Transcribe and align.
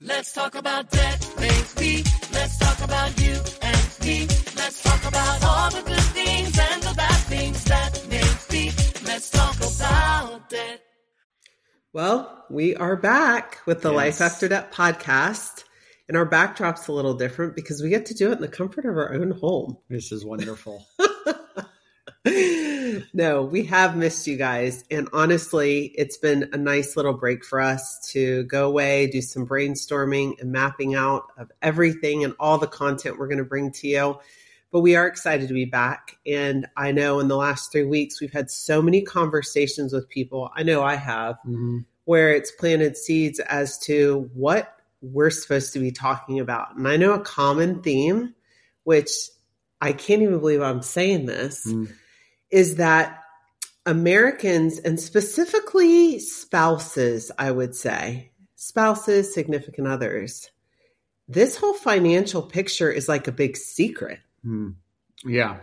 Let's 0.00 0.34
talk 0.34 0.54
about 0.54 0.90
debt, 0.90 1.34
baby. 1.38 2.04
Let's 2.30 2.58
talk 2.58 2.84
about 2.84 3.18
you 3.18 3.32
and 3.62 3.96
me. 4.04 4.26
Let's 4.54 4.82
talk 4.82 5.02
about 5.06 5.42
all 5.42 5.70
the 5.70 5.82
good 5.88 5.98
things 6.12 6.58
and 6.58 6.82
the 6.82 6.92
bad 6.94 7.16
things 7.24 7.64
that 7.64 8.06
may 8.10 8.22
be. 8.50 8.72
Let's 9.06 9.30
talk 9.30 9.56
about 9.56 10.50
debt. 10.50 10.82
Well, 11.94 12.44
we 12.50 12.76
are 12.76 12.96
back 12.96 13.60
with 13.64 13.80
the 13.80 13.90
Life 13.90 14.20
After 14.20 14.48
Debt 14.48 14.70
podcast. 14.70 15.64
And 16.08 16.16
our 16.18 16.26
backdrop's 16.26 16.88
a 16.88 16.92
little 16.92 17.14
different 17.14 17.56
because 17.56 17.82
we 17.82 17.88
get 17.88 18.04
to 18.06 18.14
do 18.14 18.32
it 18.32 18.36
in 18.36 18.42
the 18.42 18.48
comfort 18.48 18.84
of 18.84 18.98
our 18.98 19.14
own 19.14 19.30
home. 19.30 19.78
This 19.88 20.12
is 20.12 20.26
wonderful. 20.26 20.86
no, 23.12 23.42
we 23.42 23.64
have 23.64 23.96
missed 23.96 24.26
you 24.26 24.36
guys. 24.36 24.84
And 24.90 25.08
honestly, 25.12 25.86
it's 25.96 26.16
been 26.16 26.50
a 26.52 26.56
nice 26.56 26.96
little 26.96 27.12
break 27.12 27.44
for 27.44 27.60
us 27.60 28.00
to 28.12 28.44
go 28.44 28.66
away, 28.66 29.06
do 29.06 29.22
some 29.22 29.46
brainstorming 29.46 30.40
and 30.40 30.50
mapping 30.50 30.94
out 30.94 31.24
of 31.38 31.50
everything 31.62 32.24
and 32.24 32.34
all 32.40 32.58
the 32.58 32.66
content 32.66 33.18
we're 33.18 33.28
going 33.28 33.38
to 33.38 33.44
bring 33.44 33.70
to 33.72 33.88
you. 33.88 34.18
But 34.72 34.80
we 34.80 34.96
are 34.96 35.06
excited 35.06 35.48
to 35.48 35.54
be 35.54 35.64
back. 35.64 36.16
And 36.26 36.66
I 36.76 36.92
know 36.92 37.20
in 37.20 37.28
the 37.28 37.36
last 37.36 37.70
three 37.70 37.84
weeks, 37.84 38.20
we've 38.20 38.32
had 38.32 38.50
so 38.50 38.82
many 38.82 39.02
conversations 39.02 39.92
with 39.92 40.08
people. 40.08 40.50
I 40.54 40.62
know 40.64 40.82
I 40.82 40.96
have, 40.96 41.36
Mhm. 41.46 41.84
where 42.04 42.32
it's 42.32 42.50
planted 42.50 42.96
seeds 42.96 43.38
as 43.40 43.78
to 43.80 44.28
what 44.34 44.72
we're 45.00 45.30
supposed 45.30 45.72
to 45.74 45.78
be 45.78 45.92
talking 45.92 46.40
about. 46.40 46.76
And 46.76 46.88
I 46.88 46.96
know 46.96 47.12
a 47.14 47.20
common 47.20 47.82
theme, 47.82 48.34
which 48.84 49.10
I 49.80 49.92
can't 49.92 50.22
even 50.22 50.38
believe 50.40 50.62
I'm 50.62 50.82
saying 50.82 51.26
this, 51.26 51.64
Mm. 51.66 51.90
Is 52.50 52.76
that 52.76 53.22
Americans 53.84 54.78
and 54.78 54.98
specifically 54.98 56.18
spouses, 56.18 57.30
I 57.38 57.50
would 57.50 57.74
say, 57.74 58.30
spouses, 58.56 59.32
significant 59.32 59.86
others, 59.86 60.50
this 61.28 61.56
whole 61.56 61.74
financial 61.74 62.42
picture 62.42 62.90
is 62.90 63.08
like 63.08 63.28
a 63.28 63.32
big 63.32 63.56
secret. 63.56 64.20
Mm. 64.44 64.74
Yeah. 65.24 65.58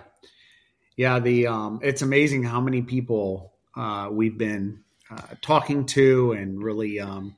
Yeah. 0.96 1.20
The, 1.20 1.48
um, 1.48 1.80
it's 1.84 2.02
amazing 2.02 2.44
how 2.44 2.62
many 2.62 2.82
people, 2.82 3.54
uh, 3.76 4.10
we've 4.12 4.38
been, 4.38 4.84
uh, 5.10 5.36
talking 5.42 5.86
to 5.88 6.34
and 6.34 6.62
really, 6.62 7.00
um, 7.00 7.36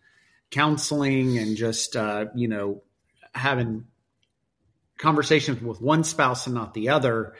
counseling 0.51 1.37
and 1.37 1.57
just, 1.57 1.95
uh, 1.95 2.25
you 2.35 2.47
know, 2.47 2.81
having 3.33 3.85
conversations 4.97 5.61
with 5.61 5.81
one 5.81 6.03
spouse 6.03 6.45
and 6.45 6.55
not 6.55 6.73
the 6.73 6.89
other. 6.89 7.33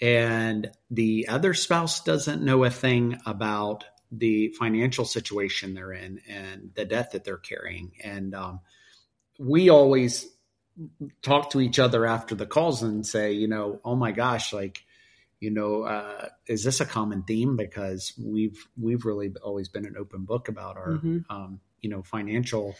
And 0.00 0.70
the 0.90 1.28
other 1.28 1.54
spouse 1.54 2.02
doesn't 2.04 2.42
know 2.42 2.64
a 2.64 2.70
thing 2.70 3.18
about 3.24 3.84
the 4.12 4.48
financial 4.58 5.04
situation 5.04 5.74
they're 5.74 5.92
in 5.92 6.20
and 6.28 6.70
the 6.74 6.84
debt 6.84 7.12
that 7.12 7.24
they're 7.24 7.38
carrying. 7.38 7.92
And, 8.02 8.34
um, 8.34 8.60
we 9.38 9.68
always 9.68 10.26
talk 11.22 11.50
to 11.50 11.60
each 11.60 11.78
other 11.78 12.06
after 12.06 12.34
the 12.34 12.46
calls 12.46 12.82
and 12.82 13.06
say, 13.06 13.32
you 13.32 13.48
know, 13.48 13.80
oh 13.84 13.96
my 13.96 14.12
gosh, 14.12 14.52
like, 14.52 14.84
you 15.40 15.50
know, 15.50 15.82
uh, 15.82 16.28
is 16.46 16.64
this 16.64 16.80
a 16.80 16.86
common 16.86 17.22
theme? 17.22 17.56
Because 17.56 18.14
we've 18.18 18.66
we've 18.80 19.04
really 19.04 19.34
always 19.42 19.68
been 19.68 19.84
an 19.84 19.96
open 19.98 20.24
book 20.24 20.48
about 20.48 20.76
our, 20.76 20.92
Mhm. 20.92 21.24
um, 21.28 21.60
you 21.80 21.90
know, 21.90 22.02
financial 22.02 22.74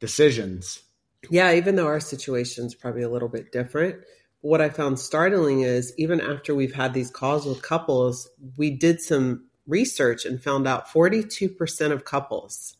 decisions. 0.00 0.82
Yeah, 1.30 1.54
even 1.54 1.76
though 1.76 1.86
our 1.86 2.00
situation's 2.00 2.74
probably 2.74 3.02
a 3.02 3.08
little 3.08 3.28
bit 3.28 3.50
different. 3.50 4.02
What 4.46 4.60
I 4.60 4.68
found 4.68 4.98
startling 5.00 5.62
is 5.62 5.92
even 5.98 6.20
after 6.20 6.54
we've 6.54 6.74
had 6.74 6.94
these 6.94 7.10
calls 7.10 7.44
with 7.46 7.62
couples, 7.62 8.28
we 8.56 8.70
did 8.70 9.00
some 9.00 9.46
research 9.66 10.24
and 10.24 10.40
found 10.40 10.68
out 10.68 10.86
42% 10.88 11.90
of 11.90 12.04
couples 12.04 12.76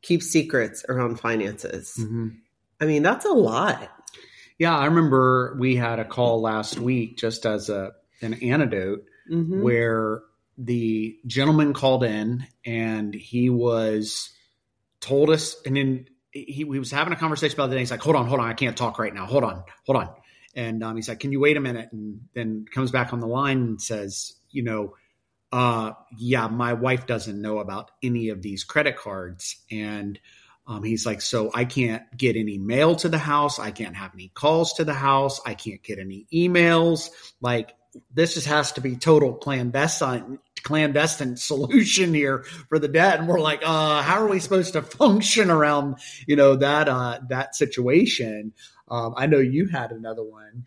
keep 0.00 0.22
secrets 0.22 0.84
around 0.88 1.20
finances. 1.20 2.00
I 2.80 2.86
mean, 2.86 3.02
that's 3.02 3.26
a 3.26 3.32
lot. 3.32 3.90
Yeah, 4.58 4.74
I 4.76 4.86
remember 4.86 5.56
we 5.60 5.76
had 5.76 5.98
a 5.98 6.04
call 6.06 6.40
last 6.40 6.78
week 6.78 7.18
just 7.18 7.44
as 7.44 7.68
a 7.68 7.92
an 8.22 8.34
antidote 8.34 9.04
Mhm. 9.30 9.60
where 9.62 10.22
the 10.56 11.16
gentleman 11.26 11.72
called 11.74 12.02
in 12.02 12.46
and 12.64 13.12
he 13.14 13.50
was 13.50 14.30
told 15.00 15.28
us 15.30 15.54
and 15.66 15.76
then 15.76 16.06
he, 16.32 16.44
he 16.44 16.64
was 16.64 16.90
having 16.90 17.12
a 17.12 17.16
conversation 17.16 17.54
about 17.56 17.68
the 17.68 17.76
day. 17.76 17.80
He's 17.80 17.90
like, 17.90 18.00
hold 18.02 18.16
on, 18.16 18.26
hold 18.26 18.40
on. 18.40 18.48
I 18.48 18.54
can't 18.54 18.76
talk 18.76 18.98
right 18.98 19.14
now. 19.14 19.26
Hold 19.26 19.44
on, 19.44 19.62
hold 19.86 19.98
on. 20.02 20.08
And 20.58 20.82
um, 20.82 20.96
he's 20.96 21.08
like, 21.08 21.20
can 21.20 21.30
you 21.30 21.38
wait 21.38 21.56
a 21.56 21.60
minute? 21.60 21.90
And 21.92 22.22
then 22.34 22.66
comes 22.74 22.90
back 22.90 23.12
on 23.12 23.20
the 23.20 23.28
line 23.28 23.58
and 23.58 23.80
says, 23.80 24.34
you 24.50 24.64
know, 24.64 24.96
uh, 25.52 25.92
yeah, 26.18 26.48
my 26.48 26.72
wife 26.72 27.06
doesn't 27.06 27.40
know 27.40 27.60
about 27.60 27.92
any 28.02 28.30
of 28.30 28.42
these 28.42 28.64
credit 28.64 28.96
cards. 28.96 29.56
And 29.70 30.18
um, 30.66 30.82
he's 30.82 31.06
like, 31.06 31.20
so 31.20 31.52
I 31.54 31.64
can't 31.64 32.02
get 32.16 32.34
any 32.34 32.58
mail 32.58 32.96
to 32.96 33.08
the 33.08 33.18
house. 33.18 33.60
I 33.60 33.70
can't 33.70 33.94
have 33.94 34.10
any 34.14 34.32
calls 34.34 34.72
to 34.74 34.84
the 34.84 34.94
house. 34.94 35.40
I 35.46 35.54
can't 35.54 35.82
get 35.82 36.00
any 36.00 36.26
emails. 36.34 37.08
Like 37.40 37.72
this 38.14 38.34
just 38.34 38.46
has 38.46 38.72
to 38.72 38.80
be 38.80 38.96
total 38.96 39.34
clandestine 39.34 40.38
clandestine 40.64 41.36
solution 41.36 42.12
here 42.12 42.42
for 42.68 42.78
the 42.78 42.88
debt. 42.88 43.20
And 43.20 43.28
we're 43.28 43.40
like, 43.40 43.62
uh, 43.64 44.02
how 44.02 44.20
are 44.22 44.28
we 44.28 44.40
supposed 44.40 44.72
to 44.72 44.82
function 44.82 45.50
around, 45.50 45.96
you 46.26 46.36
know, 46.36 46.56
that 46.56 46.88
uh 46.88 47.20
that 47.28 47.54
situation? 47.54 48.52
Um, 48.90 49.12
I 49.16 49.26
know 49.26 49.38
you 49.38 49.66
had 49.68 49.92
another 49.92 50.24
one. 50.24 50.64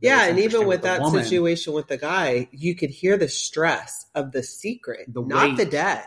Yeah, 0.00 0.26
and 0.26 0.38
even 0.38 0.66
with 0.66 0.82
the 0.82 0.88
that 0.88 1.00
woman. 1.00 1.24
situation 1.24 1.72
with 1.72 1.88
the 1.88 1.96
guy, 1.96 2.48
you 2.52 2.74
could 2.76 2.90
hear 2.90 3.16
the 3.16 3.28
stress 3.28 4.06
of 4.14 4.30
the 4.30 4.44
secret, 4.44 5.12
The 5.12 5.22
not 5.22 5.48
weight. 5.48 5.56
the 5.56 5.64
debt. 5.66 6.06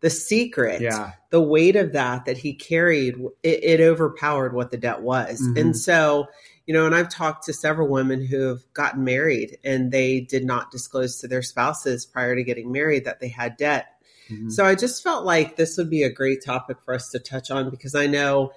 The 0.00 0.10
secret, 0.10 0.80
Yeah. 0.82 1.12
the 1.30 1.40
weight 1.40 1.76
of 1.76 1.92
that 1.92 2.24
that 2.26 2.36
he 2.36 2.52
carried, 2.52 3.14
it, 3.44 3.64
it 3.64 3.80
overpowered 3.80 4.52
what 4.54 4.70
the 4.72 4.76
debt 4.76 5.00
was. 5.02 5.40
Mhm. 5.40 5.58
And 5.60 5.76
so, 5.76 6.26
you 6.66 6.74
know, 6.74 6.86
and 6.86 6.94
I've 6.94 7.08
talked 7.08 7.44
to 7.44 7.52
several 7.52 7.88
women 7.88 8.24
who 8.24 8.48
have 8.48 8.62
gotten 8.72 9.04
married 9.04 9.58
and 9.64 9.92
they 9.92 10.20
did 10.20 10.44
not 10.44 10.70
disclose 10.70 11.18
to 11.20 11.28
their 11.28 11.42
spouses 11.42 12.06
prior 12.06 12.34
to 12.34 12.42
getting 12.42 12.72
married 12.72 13.04
that 13.04 13.20
they 13.20 13.28
had 13.28 13.56
debt. 13.56 13.86
Mhm. 14.30 14.50
So 14.50 14.64
I 14.64 14.74
just 14.74 15.02
felt 15.02 15.24
like 15.24 15.56
this 15.56 15.76
would 15.76 15.90
be 15.90 16.02
a 16.02 16.10
great 16.10 16.42
topic 16.42 16.78
for 16.84 16.94
us 16.94 17.10
to 17.10 17.18
touch 17.18 17.50
on 17.50 17.70
because 17.70 17.94
I 17.94 18.06
know 18.06 18.52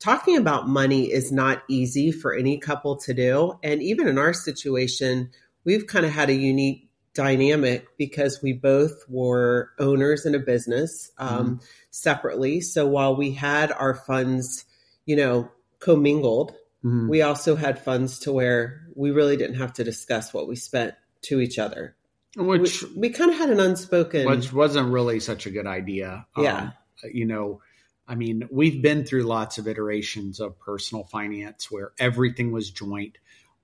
talking 0.00 0.36
about 0.36 0.68
money 0.68 1.12
is 1.12 1.30
not 1.30 1.62
easy 1.68 2.10
for 2.10 2.34
any 2.34 2.58
couple 2.58 2.96
to 2.96 3.14
do. 3.14 3.54
And 3.62 3.80
even 3.80 4.08
in 4.08 4.18
our 4.18 4.32
situation, 4.32 5.30
we've 5.64 5.86
kind 5.86 6.04
of 6.04 6.10
had 6.10 6.28
a 6.28 6.34
unique 6.34 6.90
dynamic 7.14 7.86
because 7.98 8.42
we 8.42 8.52
both 8.52 9.04
were 9.08 9.70
owners 9.78 10.26
in 10.26 10.34
a 10.34 10.38
business 10.40 11.12
um, 11.18 11.60
separately. 11.90 12.60
So 12.60 12.86
while 12.86 13.14
we 13.14 13.32
had 13.32 13.70
our 13.70 13.94
funds, 13.94 14.64
you 15.06 15.14
know, 15.14 15.50
commingled, 15.78 16.54
Mhm. 16.84 17.08
we 17.08 17.22
also 17.22 17.54
had 17.56 17.78
funds 17.82 18.18
to 18.20 18.32
where 18.32 18.86
we 18.94 19.10
really 19.10 19.36
didn't 19.36 19.56
have 19.56 19.72
to 19.74 19.84
discuss 19.84 20.34
what 20.34 20.48
we 20.48 20.56
spent 20.56 20.94
to 21.22 21.40
each 21.40 21.58
other. 21.58 21.94
which 22.36 22.82
we, 22.82 22.88
we 22.96 23.10
kind 23.10 23.30
of 23.30 23.36
had 23.36 23.50
an 23.50 23.60
unspoken. 23.60 24.26
which 24.26 24.52
wasn't 24.52 24.90
really 24.90 25.20
such 25.20 25.46
a 25.46 25.50
good 25.50 25.66
idea. 25.66 26.26
Yeah. 26.36 26.56
Um, 26.58 26.72
you 27.12 27.26
know, 27.26 27.60
I 28.08 28.14
mean, 28.14 28.48
we've 28.50 28.80
been 28.82 29.04
through 29.04 29.24
lots 29.24 29.58
of 29.58 29.68
iterations 29.68 30.40
of 30.40 30.58
personal 30.58 31.04
finance 31.04 31.70
where 31.70 31.92
everything 31.98 32.50
was 32.50 32.70
joint. 32.70 33.18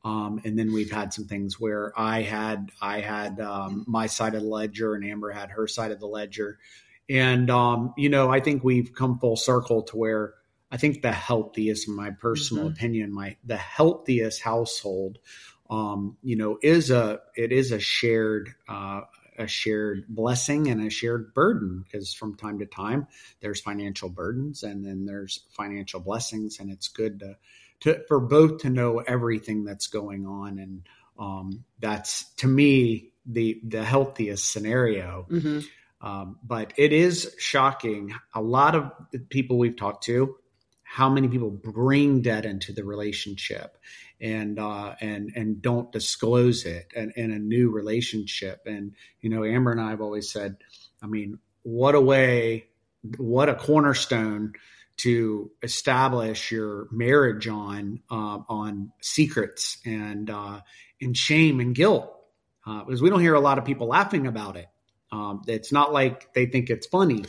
Um, 0.04 0.40
and 0.44 0.58
then 0.58 0.72
we've 0.72 0.90
had 0.92 1.12
some 1.12 1.24
things 1.24 1.58
where 1.58 1.92
I 1.98 2.22
had 2.22 2.70
I 2.80 3.00
had 3.00 3.40
um, 3.40 3.84
my 3.88 4.06
side 4.06 4.34
of 4.34 4.42
the 4.42 4.48
ledger 4.48 4.94
and 4.94 5.04
Amber 5.04 5.30
had 5.32 5.50
her 5.50 5.66
side 5.66 5.90
of 5.90 5.98
the 5.98 6.06
ledger, 6.06 6.58
and 7.10 7.50
um, 7.50 7.92
you 7.96 8.08
know 8.08 8.30
I 8.30 8.38
think 8.40 8.62
we've 8.62 8.94
come 8.94 9.18
full 9.18 9.36
circle 9.36 9.82
to 9.82 9.96
where 9.96 10.34
I 10.70 10.76
think 10.76 11.02
the 11.02 11.12
healthiest, 11.12 11.88
in 11.88 11.96
my 11.96 12.10
personal 12.10 12.64
Mhm. 12.64 12.72
opinion, 12.72 13.12
my 13.12 13.36
the 13.44 13.56
healthiest 13.56 14.42
household, 14.42 15.18
um, 15.70 16.16
you 16.22 16.36
know, 16.36 16.58
is 16.62 16.90
a 16.90 17.20
it 17.36 17.52
is 17.52 17.72
a 17.72 17.80
shared 17.80 18.54
uh, 18.68 19.02
a 19.38 19.46
shared 19.46 20.04
blessing 20.08 20.66
and 20.68 20.84
a 20.84 20.90
shared 20.90 21.32
burden 21.32 21.84
because 21.84 22.12
from 22.12 22.34
time 22.34 22.58
to 22.58 22.66
time 22.66 23.06
there's 23.40 23.60
financial 23.60 24.08
burdens 24.08 24.62
and 24.64 24.84
then 24.84 25.06
there's 25.06 25.44
financial 25.50 26.00
blessings 26.00 26.58
and 26.58 26.70
it's 26.70 26.88
good 26.88 27.20
to, 27.20 27.36
to 27.80 28.02
for 28.08 28.18
both 28.18 28.58
to 28.62 28.68
know 28.68 28.98
everything 28.98 29.64
that's 29.64 29.86
going 29.86 30.26
on 30.26 30.58
and 30.58 30.82
um, 31.18 31.64
that's 31.78 32.24
to 32.34 32.48
me 32.48 33.12
the 33.26 33.60
the 33.64 33.84
healthiest 33.84 34.50
scenario 34.50 35.26
Mhm. 35.30 35.64
um, 36.00 36.38
but 36.42 36.72
it 36.76 36.92
is 36.92 37.34
shocking 37.38 38.12
a 38.34 38.42
lot 38.42 38.74
of 38.74 38.90
the 39.12 39.20
people 39.20 39.56
we've 39.56 39.76
talked 39.76 40.04
to 40.04 40.34
how 40.90 41.10
many 41.10 41.28
people 41.28 41.50
bring 41.50 42.22
debt 42.22 42.46
into 42.46 42.72
the 42.72 42.82
relationship 42.82 43.76
and 44.22 44.58
uh, 44.58 44.94
and 45.02 45.30
and 45.36 45.60
don't 45.60 45.92
disclose 45.92 46.64
it 46.64 46.90
in, 46.96 47.12
in 47.14 47.30
a 47.30 47.38
new 47.38 47.70
relationship. 47.70 48.62
And 48.64 48.94
you 49.20 49.28
know, 49.28 49.44
Amber 49.44 49.70
and 49.70 49.80
I 49.80 49.90
have 49.90 50.00
always 50.00 50.32
said, 50.32 50.56
I 51.02 51.06
mean, 51.06 51.38
what 51.62 51.94
a 51.94 52.00
way, 52.00 52.68
what 53.18 53.50
a 53.50 53.54
cornerstone 53.54 54.54
to 54.98 55.50
establish 55.62 56.50
your 56.50 56.88
marriage 56.90 57.46
on 57.48 58.00
uh, 58.10 58.38
on 58.48 58.92
secrets 59.02 59.78
and 59.84 60.30
uh, 60.30 60.62
and 61.02 61.14
shame 61.14 61.60
and 61.60 61.74
guilt, 61.74 62.10
uh, 62.66 62.82
because 62.84 63.02
we 63.02 63.10
don't 63.10 63.20
hear 63.20 63.34
a 63.34 63.40
lot 63.40 63.58
of 63.58 63.66
people 63.66 63.88
laughing 63.88 64.26
about 64.26 64.56
it. 64.56 64.68
Um, 65.12 65.42
it's 65.46 65.70
not 65.70 65.92
like 65.92 66.32
they 66.32 66.46
think 66.46 66.70
it's 66.70 66.86
funny. 66.86 67.24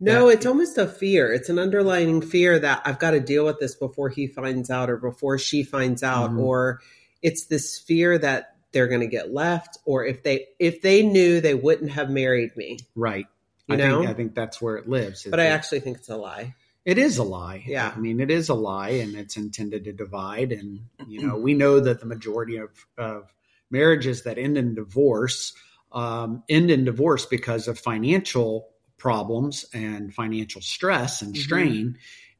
No, 0.00 0.26
That- 0.28 0.34
it's 0.34 0.46
almost 0.46 0.78
a 0.78 0.86
fear. 0.86 1.32
It's 1.32 1.48
an 1.48 1.58
underlying 1.58 2.20
fear 2.20 2.58
that 2.58 2.82
I've 2.84 2.98
got 2.98 3.12
to 3.12 3.20
deal 3.20 3.44
with 3.44 3.58
this 3.58 3.74
before 3.74 4.08
he 4.10 4.26
finds 4.26 4.70
out 4.70 4.88
or 4.90 4.96
before 4.96 5.38
she 5.38 5.62
finds 5.64 6.02
out 6.02 6.30
Mhm. 6.32 6.38
or 6.40 6.80
it's 7.22 7.46
this 7.46 7.78
fear 7.78 8.16
that 8.18 8.54
they're 8.70 8.86
going 8.86 9.00
to 9.00 9.06
get 9.08 9.32
left 9.32 9.78
or 9.84 10.04
if 10.04 10.22
they 10.22 10.46
if 10.60 10.82
they 10.82 11.02
knew 11.02 11.40
they 11.40 11.54
wouldn't 11.54 11.90
have 11.92 12.10
married 12.10 12.56
me. 12.56 12.78
right. 12.94 13.26
You 13.66 13.74
I 13.74 13.78
know? 13.78 13.98
think 14.00 14.10
I 14.10 14.14
think 14.14 14.34
that's 14.34 14.62
where 14.62 14.76
it 14.76 14.88
lives. 14.88 15.26
But 15.28 15.40
I 15.40 15.46
actually 15.46 15.80
think 15.80 15.98
it's 15.98 16.08
a 16.08 16.16
lie. 16.16 16.54
It 16.86 16.96
is 16.96 17.18
a 17.18 17.22
lie. 17.24 17.64
Yeah. 17.66 17.92
I 17.94 17.98
mean, 17.98 18.18
it 18.20 18.30
is 18.30 18.48
a 18.48 18.54
lie 18.54 18.90
and 18.90 19.14
it's 19.14 19.36
intended 19.36 19.84
to 19.84 19.92
divide. 19.92 20.52
And, 20.52 20.80
you 21.06 21.26
know, 21.26 21.36
we 21.48 21.52
know 21.52 21.78
that 21.80 22.00
the 22.00 22.06
majority 22.06 22.56
of, 22.56 22.70
of 22.96 23.30
marriages 23.70 24.22
that 24.22 24.38
end 24.38 24.56
in 24.56 24.74
divorce 24.74 25.52
um, 25.92 26.42
end 26.48 26.70
in 26.70 26.84
divorce 26.84 27.26
because 27.26 27.66
of 27.68 27.78
financial 27.78 28.68
problems 28.98 29.64
and 29.72 30.14
financial 30.14 30.60
stress 30.60 31.22
and 31.22 31.34
Mhm. 31.34 31.38
strain. 31.38 31.98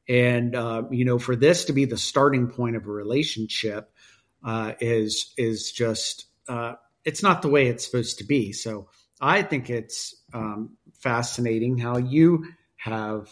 And, 0.09 0.55
uh, 0.55 0.85
you 0.91 1.05
know, 1.05 1.19
for 1.19 1.37
this 1.37 1.65
to 1.67 1.73
be 1.73 1.85
the 1.85 1.97
starting 1.99 2.49
point 2.49 2.77
of 2.77 2.87
a 2.87 2.91
relationship 2.91 3.93
uh, 4.45 4.75
is, 4.81 5.35
is 5.37 5.73
just, 5.73 6.27
uh, 6.49 6.75
it's 7.05 7.23
not 7.23 7.43
the 7.43 7.49
way 7.49 7.67
it's 7.69 7.85
supposed 7.85 8.19
to 8.19 8.25
be. 8.25 8.53
So 8.53 8.89
I 9.21 9.43
think 9.43 9.69
it's 9.69 10.15
um, 10.33 10.77
fascinating 10.95 11.79
how 11.79 11.97
you 11.99 12.47
have 12.77 13.29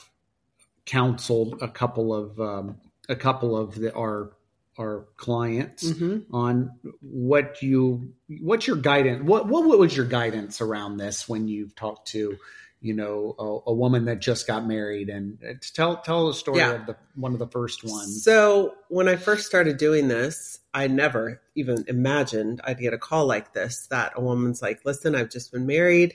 counseled 0.85 1.59
a 1.63 1.69
couple 1.69 2.15
of 2.15 2.41
um, 2.41 2.79
a 3.09 3.17
couple 3.17 3.57
of 3.57 3.75
the, 3.75 3.95
our 3.95 4.33
our 4.79 5.07
clients 5.17 5.85
Mhm. 5.85 6.27
on 6.33 6.71
what 7.01 7.63
you 7.63 8.13
what's 8.41 8.67
your 8.67 8.77
guidance 8.77 9.23
what 9.23 9.47
what 9.47 9.79
was 9.79 9.97
your 9.97 10.07
guidance 10.07 10.61
around 10.61 10.97
this 10.99 11.29
when 11.29 11.49
you've 11.49 11.75
talked 11.75 12.09
to 12.09 12.37
you 12.87 12.95
know 12.95 13.35
a, 13.39 13.71
a 13.71 13.75
woman 13.75 14.05
that 14.07 14.21
just 14.21 14.47
got 14.47 14.67
married 14.67 15.09
and 15.09 15.39
uh, 15.49 15.55
tell 15.75 15.97
tell 15.99 16.27
the 16.29 16.35
story 16.35 16.61
Yeah. 16.61 16.75
of 16.75 16.87
the 16.87 16.97
one 17.15 17.33
of 17.33 17.39
the 17.39 17.49
first 17.49 17.85
ones 17.85 18.23
So 18.23 18.75
when 18.89 19.09
I 19.09 19.17
first 19.17 19.47
started 19.47 19.77
doing 19.77 20.09
this, 20.09 20.61
I 20.73 20.87
never 20.87 21.41
even 21.55 21.85
imagined 21.89 22.61
I'd 22.65 22.79
get 22.79 22.95
a 22.95 22.99
call 22.99 23.27
like 23.27 23.53
this 23.55 23.87
that 23.89 24.13
a 24.17 24.21
woman's 24.21 24.63
like, 24.63 24.81
listen, 24.85 25.15
I've 25.15 25.31
just 25.31 25.53
been 25.53 25.67
married. 25.67 26.15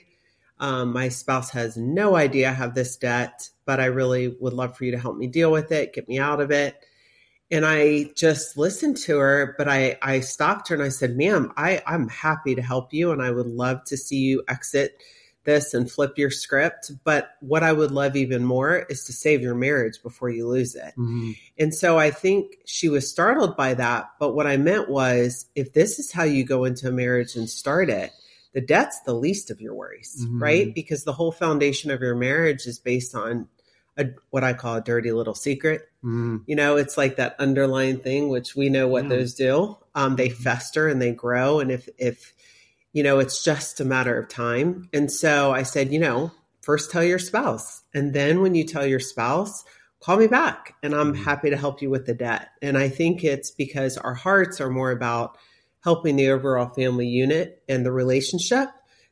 Um, 0.58 0.92
my 0.92 1.08
spouse 1.08 1.50
has 1.50 1.76
no 1.76 2.14
idea 2.14 2.50
I 2.50 2.52
have 2.52 2.74
this 2.74 2.96
debt, 2.96 3.50
but 3.66 3.80
I 3.80 3.86
really 3.86 4.28
would 4.40 4.52
love 4.52 4.76
for 4.76 4.84
you 4.84 4.92
to 4.92 4.98
help 4.98 5.16
me 5.16 5.26
deal 5.26 5.50
with 5.50 5.72
it, 5.72 5.92
get 5.92 6.08
me 6.08 6.18
out 6.18 6.40
of 6.40 6.50
it. 6.50 6.76
And 7.50 7.66
I 7.66 8.10
just 8.16 8.56
listened 8.56 8.96
to 8.98 9.18
her, 9.18 9.54
but 9.58 9.68
I, 9.68 9.98
I 10.00 10.20
stopped 10.20 10.68
her 10.68 10.74
and 10.74 10.82
I 10.84 10.88
said, 10.88 11.16
ma'am, 11.16 11.52
I, 11.56 11.82
I'm 11.86 12.08
happy 12.08 12.54
to 12.54 12.62
help 12.62 12.94
you 12.94 13.10
and 13.12 13.20
I 13.20 13.30
would 13.30 13.46
love 13.46 13.84
to 13.86 13.96
see 13.96 14.16
you 14.20 14.42
exit 14.48 14.96
this 15.44 15.74
and 15.74 15.90
flip 15.90 16.16
your 16.18 16.30
script. 16.30 16.92
But 17.04 17.30
what 17.40 17.62
I 17.62 17.72
would 17.72 17.90
love 17.90 18.16
even 18.16 18.44
more 18.44 18.86
is 18.88 19.04
to 19.04 19.12
save 19.12 19.42
your 19.42 19.54
marriage 19.54 20.02
before 20.02 20.30
you 20.30 20.46
lose 20.46 20.74
it. 20.74 20.92
Mhm. 20.96 21.36
And 21.58 21.74
so 21.74 21.98
I 21.98 22.10
think 22.10 22.58
she 22.64 22.88
was 22.88 23.08
startled 23.08 23.56
by 23.56 23.74
that. 23.74 24.10
But 24.20 24.34
what 24.34 24.46
I 24.46 24.56
meant 24.56 24.88
was 24.88 25.46
if 25.54 25.72
this 25.72 25.98
is 25.98 26.12
how 26.12 26.24
you 26.24 26.44
go 26.44 26.64
into 26.64 26.88
a 26.88 26.92
marriage 26.92 27.36
and 27.36 27.48
start 27.48 27.90
it, 27.90 28.12
the 28.54 28.60
debt's 28.60 29.00
the 29.00 29.14
least 29.14 29.50
of 29.50 29.60
your 29.60 29.74
worries, 29.74 30.24
Mhm. 30.26 30.40
right? 30.40 30.74
Because 30.74 31.04
the 31.04 31.12
whole 31.14 31.32
foundation 31.32 31.90
of 31.90 32.00
your 32.00 32.14
marriage 32.14 32.66
is 32.66 32.78
based 32.78 33.14
on 33.14 33.48
a, 33.98 34.06
what 34.30 34.42
I 34.44 34.52
call 34.54 34.76
a 34.76 34.80
dirty 34.80 35.12
little 35.12 35.34
secret. 35.34 35.82
Mhm. 36.04 36.42
You 36.46 36.56
know, 36.56 36.76
it's 36.76 36.96
like 36.96 37.16
that 37.16 37.34
underlying 37.38 37.98
thing, 37.98 38.28
which 38.30 38.56
we 38.56 38.68
know 38.70 38.88
what 38.88 39.04
Yeah. 39.04 39.10
those 39.10 39.34
do. 39.34 39.76
Um, 39.94 40.16
they 40.16 40.28
Mhm. 40.30 40.36
fester 40.36 40.88
and 40.88 41.00
they 41.00 41.12
grow. 41.12 41.60
And 41.60 41.70
if, 41.70 41.88
if, 41.98 42.32
you 42.92 43.02
know, 43.02 43.18
it's 43.18 43.42
just 43.42 43.80
a 43.80 43.84
matter 43.84 44.18
of 44.18 44.28
time. 44.28 44.88
And 44.92 45.10
so 45.10 45.52
I 45.52 45.62
said, 45.62 45.92
you 45.92 45.98
know, 45.98 46.30
first 46.60 46.90
tell 46.90 47.02
your 47.04 47.18
spouse. 47.18 47.82
And 47.94 48.12
then 48.12 48.40
when 48.42 48.54
you 48.54 48.64
tell 48.64 48.86
your 48.86 49.00
spouse, 49.00 49.64
call 50.00 50.16
me 50.16 50.26
back 50.26 50.74
and 50.82 50.94
I'm 50.94 51.14
Mhm. 51.14 51.24
happy 51.24 51.50
to 51.50 51.56
help 51.56 51.80
you 51.82 51.90
with 51.90 52.06
the 52.06 52.14
debt. 52.14 52.48
And 52.60 52.76
I 52.76 52.88
think 52.88 53.24
it's 53.24 53.50
because 53.50 53.96
our 53.98 54.14
hearts 54.14 54.60
are 54.60 54.70
more 54.70 54.90
about 54.90 55.36
helping 55.80 56.16
the 56.16 56.30
overall 56.30 56.68
family 56.74 57.06
unit 57.08 57.62
and 57.68 57.84
the 57.84 57.92
relationship 57.92 58.68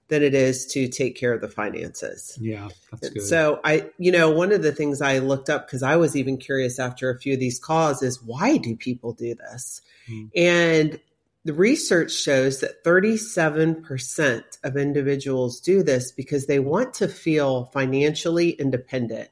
than 0.09 0.23
it 0.25 0.35
is 0.35 0.67
to 0.67 0.89
take 0.89 1.17
care 1.17 1.33
of 1.33 1.41
the 1.41 1.49
finances. 1.49 2.37
yeah 2.41 2.69
that's 2.91 3.09
good 3.11 3.23
So 3.23 3.61
I, 3.65 3.91
you 3.99 4.11
know, 4.11 4.31
one 4.31 4.51
of 4.53 4.63
the 4.63 4.73
things 4.73 5.01
I 5.01 5.19
looked 5.21 5.49
up 5.49 5.67
because 5.67 5.83
I 5.85 5.97
was 5.97 6.17
even 6.17 6.37
curious 6.37 6.79
after 6.81 7.09
a 7.11 7.19
few 7.19 7.35
of 7.35 7.41
these 7.41 7.59
calls 7.61 8.03
is 8.03 8.21
why 8.23 8.57
do 8.57 8.75
people 8.77 9.13
do 9.13 9.35
this? 9.37 9.81
Hmm. 10.09 10.25
And 10.35 11.01
the 11.45 11.55
research 11.55 12.13
shows 12.13 12.61
that 12.61 12.85
37% 12.85 14.43
of 14.63 14.77
individuals 14.77 15.61
do 15.61 15.83
this 15.83 16.13
because 16.13 16.47
they 16.47 16.59
want 16.59 16.95
to 16.95 17.09
feel 17.09 17.67
financially 17.67 18.51
independent. 18.51 19.31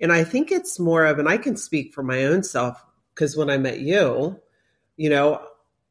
And 0.00 0.12
I 0.12 0.24
think 0.24 0.50
it's 0.50 0.78
more 0.78 1.04
of, 1.04 1.18
and 1.18 1.28
I 1.28 1.38
can 1.38 1.56
speak 1.56 1.94
for 1.94 2.02
my 2.02 2.24
own 2.24 2.42
self 2.42 2.82
because 3.14 3.36
when 3.36 3.50
I 3.50 3.58
met 3.58 3.80
you, 3.80 4.40
you 4.96 5.10
know, 5.10 5.40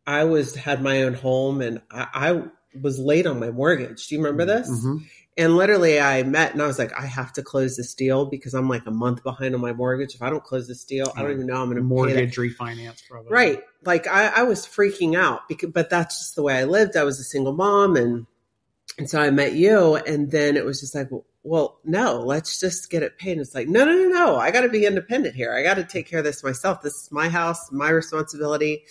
I 0.05 0.23
was 0.25 0.55
had 0.55 0.81
my 0.81 1.03
own 1.03 1.13
home 1.13 1.61
and 1.61 1.81
I, 1.91 2.07
I 2.13 2.43
was 2.81 2.99
late 2.99 3.25
on 3.25 3.39
my 3.39 3.51
mortgage. 3.51 4.07
Do 4.07 4.15
you 4.15 4.21
remember 4.21 4.45
this? 4.45 4.69
Mhm. 4.69 5.05
And 5.37 5.55
literally, 5.55 5.99
I 5.99 6.23
met 6.23 6.53
and 6.53 6.61
I 6.63 6.65
was 6.65 6.79
like, 6.79 6.99
I 6.99 7.05
have 7.05 7.31
to 7.33 7.43
close 7.43 7.77
this 7.77 7.93
deal 7.93 8.25
because 8.25 8.55
I'm 8.55 8.67
like 8.67 8.87
a 8.87 8.91
month 8.91 9.21
behind 9.21 9.53
on 9.53 9.61
my 9.61 9.71
mortgage. 9.71 10.15
If 10.15 10.23
I 10.23 10.31
don't 10.31 10.43
close 10.43 10.67
this 10.67 10.83
deal, 10.83 11.13
I 11.15 11.21
don't 11.21 11.31
even 11.31 11.45
know 11.45 11.61
I'm 11.61 11.67
going 11.67 11.77
to 11.77 11.83
mortgage 11.83 12.37
refinance 12.37 13.07
probably 13.07 13.31
Right. 13.31 13.61
Like 13.85 14.07
I, 14.07 14.27
I 14.27 14.43
was 14.43 14.65
freaking 14.65 15.15
out 15.15 15.47
because, 15.47 15.69
but 15.69 15.91
that's 15.91 16.17
just 16.17 16.35
the 16.35 16.41
way 16.41 16.57
I 16.57 16.63
lived. 16.63 16.97
I 16.97 17.03
was 17.03 17.19
a 17.19 17.23
single 17.23 17.53
mom 17.53 17.95
and, 17.95 18.25
and 18.97 19.07
so 19.07 19.21
I 19.21 19.29
met 19.29 19.53
you 19.53 19.95
and 19.95 20.31
then 20.31 20.57
it 20.57 20.65
was 20.65 20.79
just 20.79 20.95
like, 20.95 21.11
well, 21.11 21.25
well 21.43 21.79
no, 21.85 22.19
let's 22.19 22.59
just 22.59 22.89
get 22.89 23.03
it 23.03 23.19
paid. 23.19 23.33
And 23.33 23.41
it's 23.41 23.53
like, 23.53 23.67
no, 23.67 23.85
no, 23.85 23.93
no, 23.93 24.09
no. 24.09 24.37
I 24.37 24.49
got 24.49 24.61
to 24.61 24.69
be 24.69 24.87
independent 24.87 25.35
here. 25.35 25.53
I 25.53 25.61
got 25.61 25.75
to 25.75 25.83
take 25.83 26.07
care 26.07 26.19
of 26.19 26.25
this 26.25 26.43
myself. 26.43 26.81
This 26.81 26.95
is 26.95 27.11
my 27.11 27.29
house, 27.29 27.71
my 27.71 27.89
responsibility. 27.89 28.85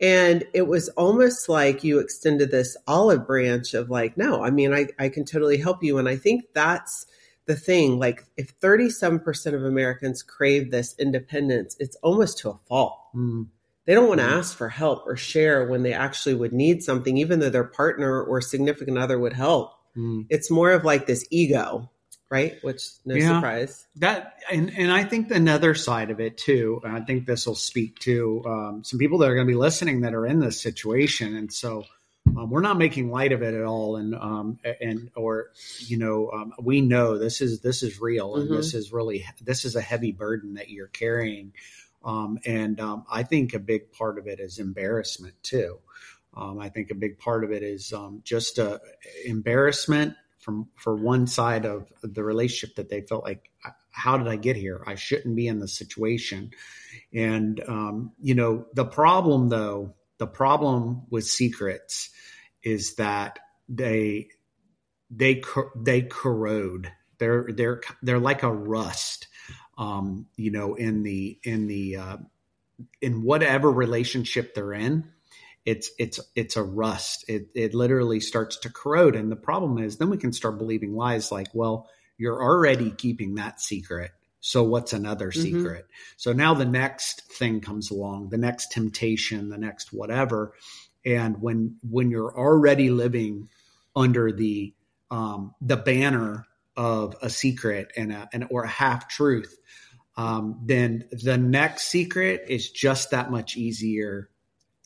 And 0.00 0.44
it 0.54 0.68
was 0.68 0.88
almost 0.90 1.48
like 1.48 1.82
you 1.82 1.98
extended 1.98 2.50
this 2.50 2.76
olive 2.86 3.26
branch 3.26 3.74
of 3.74 3.90
like, 3.90 4.16
no, 4.16 4.44
I 4.44 4.50
mean, 4.50 4.72
I, 4.72 4.86
I 4.98 5.08
can 5.08 5.24
totally 5.24 5.56
help 5.56 5.82
you. 5.82 5.98
And 5.98 6.08
I 6.08 6.16
think 6.16 6.44
that's 6.54 7.06
the 7.46 7.56
thing. 7.56 7.98
Like, 7.98 8.24
if 8.36 8.58
37% 8.60 9.54
of 9.54 9.64
Americans 9.64 10.22
crave 10.22 10.70
this 10.70 10.94
independence, 10.98 11.76
it's 11.80 11.96
almost 11.96 12.38
to 12.38 12.50
a 12.50 12.58
fault. 12.68 12.96
Mm. 13.14 13.48
They 13.86 13.94
don't 13.94 14.06
want 14.08 14.20
to 14.20 14.26
Mhm. 14.26 14.38
ask 14.38 14.56
for 14.56 14.68
help 14.68 15.06
or 15.06 15.16
share 15.16 15.66
when 15.66 15.82
they 15.82 15.94
actually 15.94 16.34
would 16.34 16.52
need 16.52 16.82
something, 16.82 17.16
even 17.16 17.40
though 17.40 17.48
their 17.50 17.64
partner 17.64 18.22
or 18.22 18.40
significant 18.40 18.98
other 18.98 19.18
would 19.18 19.32
help. 19.32 19.72
Mm. 19.96 20.26
It's 20.28 20.50
more 20.50 20.72
of 20.72 20.84
like 20.84 21.06
this 21.06 21.26
ego, 21.30 21.90
right? 22.30 22.56
Which, 22.62 22.82
no 23.04 23.14
Yeah. 23.16 23.38
surprise. 23.38 23.86
that 23.96 24.38
and 24.50 24.70
and 24.76 24.92
I 24.92 25.04
think 25.04 25.30
another 25.30 25.74
side 25.74 26.10
of 26.10 26.20
it 26.20 26.36
too, 26.38 26.80
and 26.84 26.92
I 26.96 27.00
think 27.00 27.26
this 27.26 27.46
will 27.46 27.54
speak 27.54 27.98
to 28.00 28.42
um, 28.46 28.84
some 28.84 28.98
people 28.98 29.18
that 29.18 29.30
are 29.30 29.34
going 29.34 29.46
to 29.46 29.50
be 29.52 29.56
listening 29.58 30.02
that 30.02 30.14
are 30.14 30.26
in 30.26 30.38
this 30.40 30.60
situation, 30.60 31.34
and 31.36 31.52
so 31.52 31.84
um, 32.36 32.50
we're 32.50 32.60
not 32.60 32.76
making 32.78 33.10
light 33.10 33.32
of 33.32 33.42
it 33.42 33.54
at 33.54 33.64
all, 33.64 33.96
and 33.96 34.14
um, 34.14 34.58
and 34.80 35.10
or 35.16 35.48
you 35.78 35.96
know 35.98 36.30
um, 36.30 36.52
we 36.60 36.80
know 36.80 37.18
this 37.18 37.40
is 37.40 37.60
this 37.60 37.82
is 37.82 38.00
real, 38.00 38.36
and 38.36 38.50
Mhm. 38.50 38.56
this 38.56 38.74
is 38.74 38.92
really 38.92 39.24
this 39.40 39.64
is 39.64 39.74
a 39.76 39.80
heavy 39.80 40.12
burden 40.12 40.54
that 40.54 40.68
you're 40.68 40.88
carrying, 40.88 41.52
um, 42.04 42.38
and 42.44 42.78
um, 42.80 43.04
I 43.10 43.22
think 43.22 43.54
a 43.54 43.58
big 43.58 43.90
part 43.92 44.18
of 44.18 44.26
it 44.26 44.38
is 44.40 44.58
embarrassment 44.58 45.34
too. 45.42 45.78
Um, 46.34 46.60
I 46.60 46.68
think 46.68 46.90
a 46.90 46.94
big 46.94 47.18
part 47.18 47.42
of 47.42 47.50
it 47.50 47.62
is 47.62 47.92
um, 47.92 48.20
just 48.22 48.58
uh, 48.58 48.78
embarrassment 49.24 50.14
from 50.38 50.68
for 50.76 50.94
one 50.94 51.26
side 51.26 51.64
of 51.64 51.92
the 52.02 52.22
relationship 52.22 52.76
that 52.76 52.88
they 52.88 53.02
felt 53.02 53.24
like 53.24 53.50
how 53.90 54.16
did 54.16 54.28
i 54.28 54.36
get 54.36 54.56
here? 54.56 54.82
I 54.86 54.94
shouldn't 54.94 55.34
be 55.34 55.48
in 55.48 55.58
this 55.58 55.76
situation. 55.76 56.52
And 57.12 57.60
um, 57.66 58.12
you 58.20 58.34
know 58.34 58.66
the 58.74 58.84
problem 58.84 59.48
though 59.48 59.94
the 60.18 60.26
problem 60.26 61.02
with 61.10 61.26
secrets 61.26 62.10
is 62.62 62.96
that 62.96 63.38
they 63.68 64.28
they 65.10 65.42
they 65.76 66.02
corrode. 66.02 66.92
They're 67.18 67.48
they're 67.52 67.80
they're 68.02 68.18
like 68.18 68.42
a 68.42 68.52
rust 68.52 69.26
um, 69.78 70.26
you 70.36 70.50
know 70.50 70.74
in 70.74 71.02
the 71.02 71.38
in 71.42 71.68
the 71.68 71.96
uh, 71.96 72.16
in 73.00 73.22
whatever 73.22 73.70
relationship 73.70 74.54
they're 74.54 74.72
in 74.72 75.10
it's 75.68 75.90
it's 75.98 76.18
it's 76.34 76.56
a 76.56 76.62
rust. 76.62 77.26
It 77.28 77.48
it 77.54 77.74
literally 77.74 78.20
starts 78.20 78.56
to 78.60 78.70
corrode, 78.70 79.14
and 79.14 79.30
the 79.30 79.36
problem 79.36 79.76
is 79.76 79.98
then 79.98 80.08
we 80.08 80.16
can 80.16 80.32
start 80.32 80.56
believing 80.56 80.96
lies 80.96 81.30
like, 81.30 81.48
well, 81.52 81.90
you're 82.16 82.42
already 82.42 82.90
keeping 82.90 83.34
that 83.34 83.60
secret, 83.60 84.12
so 84.40 84.62
what's 84.62 84.94
another 84.94 85.28
Mhm. 85.28 85.34
secret? 85.42 85.86
So 86.16 86.32
now 86.32 86.54
the 86.54 86.64
next 86.64 87.30
thing 87.32 87.60
comes 87.60 87.90
along, 87.90 88.30
the 88.30 88.38
next 88.38 88.72
temptation, 88.72 89.50
the 89.50 89.58
next 89.58 89.92
whatever, 89.92 90.54
and 91.04 91.42
when 91.42 91.76
when 91.82 92.10
you're 92.10 92.34
already 92.34 92.88
living 92.88 93.50
under 93.94 94.32
the 94.32 94.72
um, 95.10 95.54
the 95.60 95.76
banner 95.76 96.46
of 96.78 97.14
a 97.20 97.28
secret 97.28 97.92
and 97.94 98.10
a 98.10 98.26
and 98.32 98.46
or 98.50 98.62
a 98.62 98.68
half 98.68 99.06
truth, 99.08 99.54
um, 100.16 100.62
then 100.64 101.04
the 101.12 101.36
next 101.36 101.88
secret 101.88 102.46
is 102.48 102.70
just 102.70 103.10
that 103.10 103.30
much 103.30 103.58
easier 103.58 104.30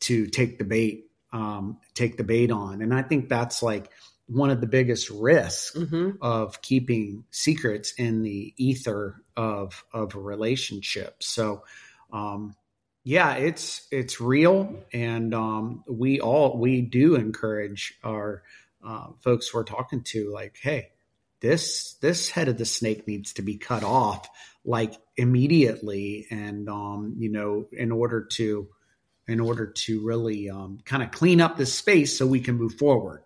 to 0.03 0.27
take 0.27 0.59
the 0.59 0.65
bait 0.65 1.07
um, 1.33 1.79
take 1.95 2.17
the 2.17 2.25
bait 2.25 2.51
on. 2.51 2.83
And 2.83 2.93
i 2.95 3.03
think 3.03 3.29
that's 3.29 3.63
like 3.63 3.91
one 4.27 4.51
of 4.51 4.61
the 4.61 4.67
biggest 4.67 5.11
risks 5.11 5.77
hmm 5.77 6.11
of 6.21 6.63
keeping 6.63 7.25
secrets 7.31 7.93
in 7.99 8.23
the 8.23 8.55
ether 8.57 9.23
of 9.37 9.85
of 9.93 10.15
a 10.15 10.21
relationship. 10.21 11.23
So, 11.23 11.65
um, 12.13 12.55
yeah, 13.05 13.35
it's 13.35 13.87
it's 13.91 14.21
real, 14.21 14.85
and 14.93 15.35
um, 15.35 15.85
we 15.89 16.21
all 16.21 16.59
we 16.59 16.81
do 16.83 17.17
encourage 17.17 17.99
our 18.05 18.43
uh, 18.85 19.09
folks 19.21 19.53
we're 19.53 19.65
talking 19.65 20.03
to, 20.03 20.31
like, 20.33 20.57
hey, 20.63 20.91
this 21.41 21.95
this 21.95 22.31
head 22.31 22.49
of 22.49 22.59
the 22.59 22.65
snake 22.65 23.09
needs 23.09 23.33
to 23.35 23.43
be 23.43 23.57
cut 23.57 23.83
off 23.83 24.29
like 24.65 24.95
immediately, 25.17 26.27
and 26.31 26.69
um, 26.69 27.15
you 27.19 27.31
know, 27.31 27.67
in 27.73 27.91
order 27.91 28.25
to 28.33 28.69
in 29.29 29.41
order 29.41 29.67
to 29.67 30.05
really 30.05 30.51
um, 30.51 30.79
kind 30.85 31.03
of 31.03 31.11
clean 31.11 31.41
up 31.41 31.57
this 31.57 31.73
space 31.73 32.17
so 32.17 32.27
we 32.27 32.41
can 32.41 32.57
move 32.57 32.75
forward. 32.75 33.23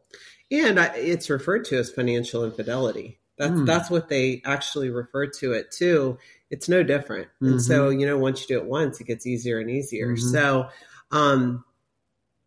And 0.51 0.79
I, 0.79 0.87
it's 0.97 1.31
referred 1.31 1.65
to 1.67 1.79
as 1.79 1.91
financial 1.91 2.45
infidelity. 2.45 3.19
That's 3.39 3.53
Mm. 3.53 3.67
that's 3.67 3.91
what 3.91 4.09
they 4.09 4.41
actually 4.45 4.91
refer 4.91 5.27
to 5.27 5.53
it 5.53 5.71
too. 5.71 6.19
It's 6.51 6.69
no 6.69 6.83
different. 6.83 7.29
And 7.41 7.61
so, 7.61 7.89
you 7.89 8.07
know, 8.07 8.17
once 8.17 8.41
you 8.43 8.47
do 8.47 8.63
it 8.63 8.67
once, 8.67 9.01
it 9.01 9.07
gets 9.07 9.27
easier 9.27 9.59
and 9.59 9.69
easier. 9.71 10.15
Mhm. 10.15 10.33
So, 10.33 10.69
um, 11.11 11.65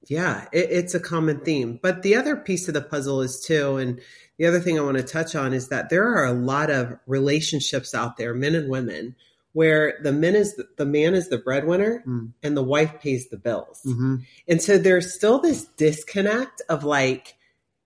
yeah, 0.08 0.48
it, 0.54 0.70
it's 0.72 0.96
a 0.96 1.00
common 1.00 1.42
theme. 1.42 1.80
But 1.82 2.02
the 2.02 2.16
other 2.16 2.36
piece 2.38 2.68
of 2.68 2.74
the 2.74 2.82
puzzle 2.82 3.22
is 3.22 3.40
too, 3.42 3.78
and 3.78 4.00
the 4.38 4.46
other 4.46 4.60
thing 4.62 4.80
I 4.80 4.84
want 4.84 4.98
to 4.98 5.04
touch 5.04 5.36
on 5.36 5.54
is 5.54 5.68
that 5.68 5.90
there 5.90 6.08
are 6.08 6.26
a 6.26 6.32
lot 6.34 6.70
of 6.72 6.98
relationships 7.06 7.94
out 7.94 8.16
there, 8.18 8.34
men 8.34 8.56
and 8.56 8.70
women, 8.70 9.16
where 9.54 9.98
the 10.04 10.12
men 10.12 10.36
is 10.36 10.56
the, 10.56 10.68
the 10.78 10.86
man 10.86 11.14
is 11.16 11.30
the 11.30 11.38
breadwinner 11.38 12.04
Mm. 12.08 12.34
and 12.44 12.56
the 12.56 12.64
wife 12.64 13.02
pays 13.02 13.30
the 13.30 13.38
bills. 13.38 13.82
Mm-hmm. 13.86 14.16
And 14.48 14.62
so 14.62 14.78
there's 14.78 15.14
still 15.14 15.40
this 15.40 15.66
disconnect 15.66 16.62
of 16.70 16.84
like, 16.84 17.36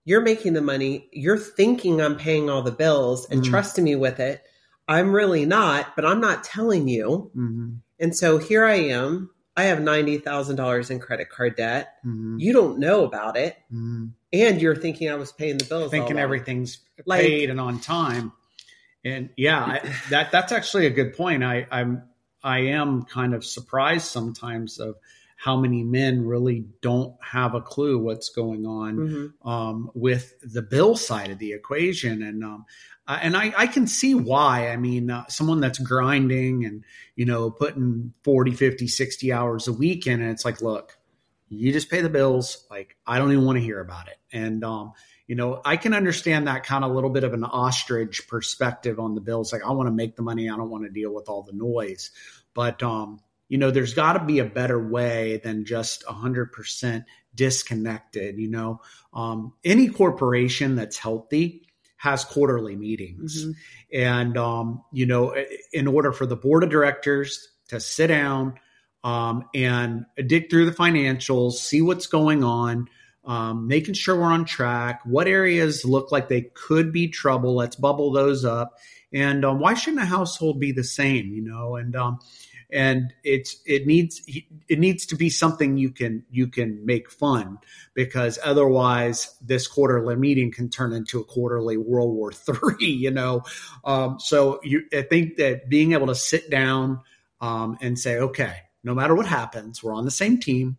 you're 0.04 0.20
making 0.20 0.52
the 0.52 0.60
money, 0.60 1.08
you're 1.12 1.38
thinking 1.38 2.00
I'm 2.02 2.16
paying 2.16 2.50
all 2.50 2.62
the 2.62 2.70
bills 2.70 3.26
and 3.30 3.42
Mhm. 3.42 3.48
trusting 3.50 3.82
me 3.84 3.96
with 3.96 4.20
it. 4.20 4.42
I'm 4.86 5.12
really 5.14 5.46
not, 5.46 5.96
but 5.96 6.04
I'm 6.04 6.20
not 6.20 6.44
telling 6.44 6.86
you. 6.88 7.30
Mm-hmm. 7.34 7.70
And 7.98 8.14
so 8.14 8.36
here 8.38 8.64
I 8.66 8.74
am. 8.74 9.30
I 9.56 9.64
have 9.64 9.78
$90,000 9.78 10.90
in 10.90 10.98
credit 10.98 11.30
card 11.30 11.56
debt. 11.56 11.94
Mm-hmm. 12.04 12.38
You 12.38 12.52
don't 12.52 12.78
know 12.78 13.04
about 13.04 13.36
it. 13.36 13.56
Mm-hmm. 13.72 14.06
And 14.32 14.60
you're 14.60 14.76
thinking 14.76 15.08
I 15.10 15.14
was 15.14 15.32
paying 15.32 15.58
the 15.58 15.64
bills. 15.64 15.90
thinking 15.90 16.18
everything's 16.18 16.78
Like- 17.06 17.22
paid 17.22 17.48
and 17.50 17.60
on 17.60 17.78
time. 17.80 18.32
And 19.04 19.30
yeah, 19.36 19.60
I, 19.62 19.94
that 20.10 20.30
that's 20.32 20.52
actually 20.52 20.86
a 20.86 20.90
good 20.90 21.14
point. 21.14 21.44
I, 21.44 21.66
I'm 21.70 22.02
I 22.42 22.60
am 22.60 23.02
kind 23.04 23.34
of 23.34 23.44
surprised 23.44 24.06
sometimes 24.06 24.78
of 24.78 24.96
how 25.36 25.56
many 25.56 25.82
men 25.82 26.24
really 26.24 26.64
don't 26.80 27.14
have 27.22 27.54
a 27.54 27.60
clue 27.60 27.98
what's 27.98 28.30
going 28.30 28.64
on 28.66 28.96
Mhm. 28.96 29.46
um, 29.46 29.90
with 29.94 30.34
the 30.42 30.62
bill 30.62 30.96
side 30.96 31.30
of 31.30 31.38
the 31.38 31.52
equation, 31.52 32.22
and 32.22 32.42
um, 32.42 32.64
uh, 33.06 33.18
and 33.20 33.36
I, 33.36 33.52
I 33.56 33.66
can 33.66 33.86
see 33.86 34.14
why. 34.14 34.68
I 34.70 34.76
mean, 34.76 35.10
uh, 35.10 35.26
someone 35.28 35.60
that's 35.60 35.78
grinding 35.78 36.64
and 36.64 36.82
you 37.16 37.26
know 37.26 37.50
putting 37.50 38.14
40, 38.22 38.52
50, 38.52 38.88
60 38.88 39.32
hours 39.32 39.68
a 39.68 39.72
week 39.72 40.06
in, 40.06 40.22
and 40.22 40.30
it's 40.30 40.44
like, 40.46 40.62
look, 40.62 40.96
you 41.48 41.72
just 41.72 41.90
pay 41.90 42.00
the 42.00 42.08
bills. 42.08 42.66
Like 42.70 42.96
I 43.06 43.18
don't 43.18 43.32
even 43.32 43.44
want 43.44 43.58
to 43.58 43.64
hear 43.64 43.80
about 43.80 44.08
it, 44.08 44.16
and 44.32 44.64
um, 44.64 44.92
you 45.26 45.36
know, 45.36 45.60
I 45.64 45.76
can 45.76 45.94
understand 45.94 46.46
that 46.46 46.64
kind 46.64 46.84
of 46.84 46.92
little 46.92 47.10
bit 47.10 47.24
of 47.24 47.32
an 47.32 47.44
ostrich 47.44 48.28
perspective 48.28 48.98
on 48.98 49.14
the 49.14 49.20
bills. 49.20 49.52
Like, 49.52 49.62
I 49.64 49.72
want 49.72 49.86
to 49.86 49.92
make 49.92 50.16
the 50.16 50.22
money. 50.22 50.50
I 50.50 50.56
don't 50.56 50.70
want 50.70 50.84
to 50.84 50.90
deal 50.90 51.14
with 51.14 51.28
all 51.28 51.42
the 51.42 51.54
noise. 51.54 52.10
But, 52.52 52.82
um, 52.82 53.20
you 53.48 53.56
know, 53.56 53.70
there's 53.70 53.94
got 53.94 54.14
to 54.14 54.24
be 54.24 54.38
a 54.38 54.44
better 54.44 54.78
way 54.78 55.40
than 55.42 55.64
just 55.64 56.04
100% 56.04 57.04
disconnected. 57.34 58.38
You 58.38 58.50
know, 58.50 58.80
um, 59.14 59.54
any 59.64 59.88
corporation 59.88 60.76
that's 60.76 60.98
healthy 60.98 61.62
has 61.96 62.24
quarterly 62.24 62.76
meetings. 62.76 63.46
Mhm. 63.46 63.54
And, 63.94 64.36
um, 64.36 64.82
you 64.92 65.06
know, 65.06 65.34
in 65.72 65.86
order 65.86 66.12
for 66.12 66.26
the 66.26 66.36
board 66.36 66.64
of 66.64 66.68
directors 66.68 67.48
to 67.68 67.80
sit 67.80 68.08
down 68.08 68.58
um, 69.04 69.44
and 69.54 70.06
dig 70.26 70.50
through 70.50 70.64
the 70.64 70.76
financials, 70.76 71.52
see 71.52 71.82
what's 71.82 72.06
going 72.06 72.42
on, 72.42 72.88
um, 73.26 73.68
making 73.68 73.94
sure 73.94 74.16
we're 74.16 74.32
on 74.32 74.46
track, 74.46 75.00
what 75.04 75.28
areas 75.28 75.84
look 75.84 76.10
like 76.10 76.28
they 76.28 76.50
could 76.54 76.90
be 76.92 77.08
trouble, 77.08 77.54
let's 77.54 77.76
bubble 77.76 78.10
those 78.10 78.44
up. 78.44 78.78
And 79.12 79.44
um, 79.44 79.60
why 79.60 79.74
shouldn't 79.74 80.02
a 80.02 80.06
household 80.06 80.58
be 80.58 80.72
the 80.72 80.82
same, 80.82 81.32
you 81.32 81.42
know? 81.42 81.76
And, 81.76 81.94
um, 81.94 82.18
and 82.72 83.12
it's 83.22 83.60
it 83.66 83.86
needs 83.86 84.20
it 84.68 84.78
needs 84.80 85.06
to 85.06 85.16
be 85.16 85.30
something 85.30 85.76
you 85.76 85.90
can 85.90 86.24
you 86.30 86.48
can 86.48 86.84
make 86.84 87.08
fun 87.08 87.58
because 87.94 88.38
otherwise 88.42 89.36
this 89.40 89.68
quarterly 89.68 90.16
meeting 90.16 90.50
can 90.50 90.68
turn 90.68 90.92
into 90.92 91.20
a 91.20 91.24
quarterly 91.24 91.76
World 91.76 92.12
War 92.14 92.32
Three. 92.32 92.88
You 92.88 93.12
know, 93.12 93.42
um, 93.84 94.18
so 94.18 94.60
you 94.64 94.82
I 94.92 95.02
think 95.02 95.36
that 95.36 95.68
being 95.68 95.92
able 95.92 96.08
to 96.08 96.16
sit 96.16 96.50
down 96.50 97.00
um, 97.40 97.78
and 97.80 97.96
say, 97.96 98.16
okay, 98.16 98.56
no 98.84 98.94
matter 98.94 99.14
what 99.14 99.26
happens, 99.26 99.82
we're 99.82 99.94
on 99.94 100.04
the 100.04 100.10
same 100.10 100.38
team. 100.38 100.76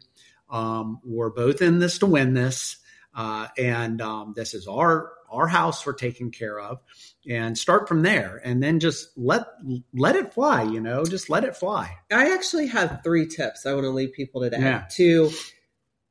Um, 0.49 0.99
we're 1.03 1.31
both 1.31 1.61
in 1.61 1.79
this 1.79 1.97
to 1.99 2.05
win 2.05 2.33
this, 2.35 2.77
uh, 3.15 3.47
and 3.57 4.01
um, 4.01 4.33
this 4.35 4.53
is 4.53 4.67
our 4.67 5.11
our 5.31 5.47
house 5.47 5.85
we're 5.85 5.93
taking 5.93 6.29
care 6.31 6.59
of, 6.59 6.79
and 7.27 7.57
start 7.57 7.87
from 7.89 8.03
there, 8.03 8.39
and 8.45 8.61
then 8.61 8.79
just 8.79 9.09
let 9.17 9.47
let 9.93 10.15
it 10.15 10.33
fly. 10.33 10.61
You 10.63 10.79
know, 10.79 11.03
just 11.03 11.29
let 11.29 11.43
it 11.43 11.57
fly. 11.57 11.97
I 12.11 12.31
actually 12.33 12.67
have 12.67 13.01
three 13.03 13.25
tips 13.27 13.65
I 13.65 13.73
want 13.73 13.85
to 13.85 13.89
leave 13.89 14.13
people 14.13 14.41
today 14.41 14.59
Yeah. 14.59 14.85
to 14.91 15.31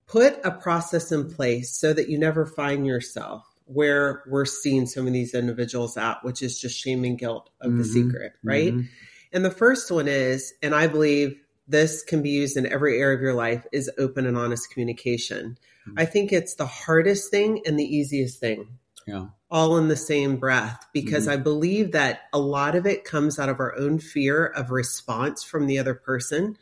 put 0.06 0.38
a 0.44 0.50
process 0.50 1.12
in 1.12 1.30
place 1.32 1.70
so 1.78 1.92
that 1.92 2.08
you 2.08 2.18
never 2.18 2.44
find 2.44 2.86
yourself 2.86 3.46
where 3.66 4.22
we're 4.26 4.44
seeing 4.44 4.84
some 4.86 5.06
of 5.06 5.12
these 5.14 5.32
individuals 5.32 5.96
at, 5.96 6.22
which 6.22 6.42
is 6.42 6.60
just 6.60 6.78
shame 6.78 7.04
and 7.04 7.18
guilt 7.18 7.48
of 7.62 7.78
the 7.78 7.84
Mhm. 7.84 7.92
secret, 7.92 8.32
right? 8.42 8.74
Mhm. 8.74 8.88
And 9.32 9.44
the 9.44 9.50
first 9.50 9.90
one 9.90 10.06
is, 10.06 10.52
and 10.62 10.74
I 10.74 10.86
believe 10.86 11.40
this 11.66 12.02
can 12.02 12.22
be 12.22 12.30
used 12.30 12.56
in 12.56 12.66
every 12.66 13.00
area 13.00 13.16
of 13.16 13.22
your 13.22 13.34
life, 13.34 13.66
is 13.72 13.90
open 13.98 14.26
and 14.26 14.36
honest 14.36 14.70
communication. 14.70 15.58
Mhm. 15.88 15.94
I 15.96 16.04
think 16.04 16.32
it's 16.32 16.54
the 16.54 16.66
hardest 16.66 17.30
thing 17.30 17.62
and 17.66 17.78
the 17.78 17.84
easiest 17.84 18.38
thing 18.38 18.78
Yeah. 19.06 19.28
all 19.50 19.76
in 19.78 19.88
the 19.88 19.96
same 19.96 20.36
breath 20.36 20.86
because 20.92 21.26
Mhm. 21.26 21.32
I 21.32 21.36
believe 21.36 21.92
that 21.92 22.22
a 22.32 22.38
lot 22.38 22.74
of 22.74 22.86
it 22.86 23.04
comes 23.04 23.38
out 23.38 23.48
of 23.48 23.60
our 23.60 23.76
own 23.78 23.98
fear 23.98 24.46
of 24.46 24.70
response 24.70 25.42
from 25.42 25.66
the 25.66 25.78
other 25.78 25.94
person. 25.94 26.56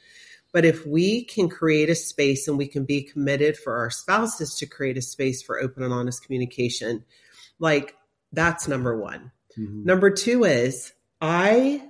But 0.52 0.64
if 0.64 0.85
we 0.87 1.25
can 1.25 1.49
create 1.49 1.88
a 1.88 1.94
space 1.94 2.47
and 2.47 2.59
we 2.59 2.66
can 2.66 2.85
be 2.85 3.02
committed 3.02 3.56
for 3.56 3.76
our 3.76 3.90
spouses 3.90 4.54
to 4.56 4.66
create 4.66 4.99
a 4.99 5.02
space 5.02 5.42
for 5.42 5.61
open 5.61 5.82
and 5.82 5.92
honest 5.92 6.25
communication, 6.25 7.04
like 7.59 7.94
that's 8.32 8.68
number 8.68 8.97
one. 8.97 9.30
Mhm. 9.59 9.85
Number 9.85 10.11
two 10.11 10.44
is 10.44 10.92
I. 11.21 11.88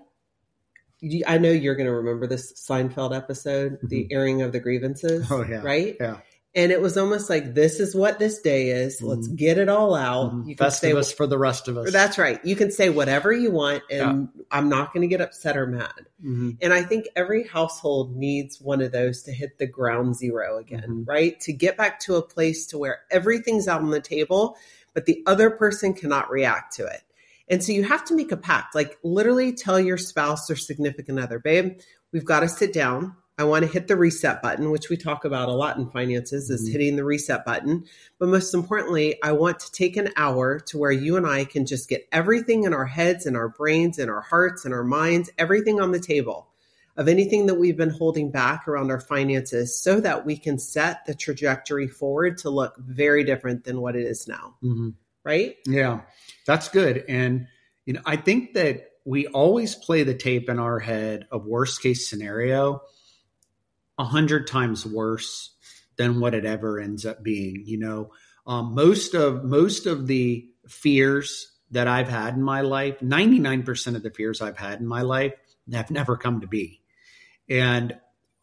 you- 1.02 1.24
I 1.26 1.36
know 1.38 1.50
you're 1.50 1.74
going 1.74 1.86
to 1.88 1.92
remember 1.94 2.26
this 2.26 2.52
Seinfeld 2.54 3.14
episode, 3.14 3.78
the 3.82 4.08
airing 4.10 4.40
of 4.40 4.52
the 4.52 4.60
grievances, 4.60 5.26
Oh, 5.30 5.44
yeah. 5.44 5.60
right? 5.62 5.96
Yeah. 6.00 6.18
And 6.54 6.70
it 6.70 6.82
was 6.82 6.98
almost 6.98 7.30
like 7.30 7.54
this 7.54 7.80
is 7.80 7.94
what 7.94 8.18
this 8.18 8.40
day 8.42 8.68
is. 8.68 9.00
Let's 9.00 9.26
Mhm. 9.26 9.36
get 9.36 9.56
it 9.56 9.70
all 9.70 9.94
out. 9.94 10.34
Mhm. 10.34 10.48
You 10.48 10.54
can 10.56 10.70
say 10.70 10.92
Festivus 10.92 11.14
for 11.14 11.26
the 11.26 11.38
rest 11.38 11.66
of 11.66 11.78
us. 11.78 11.90
that's 11.90 12.18
right. 12.18 12.44
You 12.44 12.54
can 12.56 12.70
say 12.70 12.90
whatever 12.90 13.32
you 13.32 13.50
want, 13.50 13.82
and 13.90 14.28
I'm 14.50 14.68
not 14.68 14.92
going 14.92 15.00
to 15.00 15.06
get 15.06 15.22
upset 15.22 15.56
or 15.56 15.66
mad. 15.66 15.88
Mhm. 16.22 16.58
And 16.60 16.74
I 16.74 16.82
think 16.82 17.06
every 17.16 17.44
household 17.44 18.14
needs 18.16 18.60
one 18.60 18.82
of 18.82 18.92
those 18.92 19.22
to 19.22 19.32
hit 19.32 19.56
the 19.58 19.66
ground 19.66 20.14
zero 20.14 20.58
again, 20.58 21.04
Mhm. 21.06 21.08
right? 21.08 21.40
To 21.40 21.54
get 21.54 21.78
back 21.78 22.00
to 22.00 22.16
a 22.16 22.22
place 22.22 22.66
to 22.66 22.76
where 22.78 23.00
everything's 23.10 23.66
out 23.66 23.80
on 23.80 23.90
the 23.90 24.00
table, 24.00 24.56
but 24.92 25.06
the 25.06 25.22
other 25.26 25.48
person 25.48 25.94
cannot 25.94 26.30
react 26.30 26.76
to 26.76 26.84
it. 26.84 27.00
And 27.48 27.62
so 27.62 27.72
you 27.72 27.84
have 27.84 28.04
to 28.06 28.14
make 28.14 28.32
a 28.32 28.36
pact, 28.36 28.74
like 28.74 28.98
literally 29.02 29.52
tell 29.52 29.78
your 29.78 29.98
spouse 29.98 30.50
or 30.50 30.56
significant 30.56 31.18
other, 31.18 31.38
babe, 31.38 31.78
we've 32.12 32.24
got 32.24 32.40
to 32.40 32.48
sit 32.48 32.72
down. 32.72 33.16
I 33.38 33.44
want 33.44 33.64
to 33.64 33.70
hit 33.70 33.88
the 33.88 33.96
reset 33.96 34.42
button, 34.42 34.70
which 34.70 34.90
we 34.90 34.96
talk 34.96 35.24
about 35.24 35.48
a 35.48 35.52
lot 35.52 35.76
in 35.78 35.90
finances, 35.90 36.50
is 36.50 36.68
Mhm. 36.68 36.72
hitting 36.72 36.96
the 36.96 37.04
reset 37.04 37.44
button. 37.44 37.84
But 38.18 38.28
most 38.28 38.54
importantly, 38.54 39.18
I 39.22 39.32
want 39.32 39.58
to 39.60 39.72
take 39.72 39.96
an 39.96 40.10
hour 40.16 40.60
to 40.60 40.78
where 40.78 40.92
you 40.92 41.16
and 41.16 41.26
I 41.26 41.44
can 41.44 41.64
just 41.66 41.88
get 41.88 42.06
everything 42.12 42.64
in 42.64 42.74
our 42.74 42.84
heads 42.84 43.26
and 43.26 43.36
our 43.36 43.48
brains 43.48 43.98
and 43.98 44.10
our 44.10 44.20
hearts 44.20 44.64
and 44.64 44.72
our 44.74 44.84
minds, 44.84 45.30
everything 45.38 45.80
on 45.80 45.92
the 45.92 45.98
table 45.98 46.48
of 46.98 47.08
anything 47.08 47.46
that 47.46 47.54
we've 47.54 47.76
been 47.78 47.88
holding 47.90 48.30
back 48.30 48.68
around 48.68 48.90
our 48.90 49.00
finances 49.00 49.74
so 49.74 49.98
that 49.98 50.26
we 50.26 50.36
can 50.36 50.58
set 50.58 51.04
the 51.06 51.14
trajectory 51.14 51.88
forward 51.88 52.36
to 52.36 52.50
look 52.50 52.76
very 52.78 53.24
different 53.24 53.64
than 53.64 53.80
what 53.80 53.96
it 53.96 54.04
is 54.04 54.28
now. 54.28 54.54
Mhm. 54.62 54.92
Right? 55.24 55.56
Yeah, 55.66 56.02
that's 56.46 56.68
good. 56.68 57.04
And 57.08 57.46
you 57.86 57.94
know, 57.94 58.00
I 58.04 58.16
think 58.16 58.54
that 58.54 58.88
we 59.04 59.26
always 59.26 59.74
play 59.74 60.02
the 60.04 60.14
tape 60.14 60.48
in 60.48 60.58
our 60.58 60.78
head 60.78 61.26
of 61.30 61.46
worst 61.46 61.82
case 61.82 62.08
scenario 62.08 62.82
a 63.98 64.04
hundred 64.04 64.46
times 64.46 64.86
worse 64.86 65.54
than 65.96 66.20
what 66.20 66.34
it 66.34 66.44
ever 66.44 66.80
ends 66.80 67.04
up 67.04 67.22
being. 67.22 67.62
You 67.66 67.78
know, 67.78 68.10
um, 68.46 68.74
most 68.74 69.14
of 69.14 69.44
most 69.44 69.86
of 69.86 70.06
the 70.06 70.48
fears 70.68 71.50
that 71.70 71.88
I've 71.88 72.08
had 72.08 72.34
in 72.34 72.42
my 72.42 72.60
life, 72.60 73.00
ninety 73.02 73.38
nine 73.38 73.62
percent 73.62 73.96
of 73.96 74.02
the 74.02 74.10
fears 74.10 74.40
I've 74.40 74.58
had 74.58 74.80
in 74.80 74.86
my 74.86 75.02
life 75.02 75.34
have 75.72 75.90
never 75.90 76.16
come 76.16 76.40
to 76.40 76.46
be. 76.46 76.80
And 77.48 77.96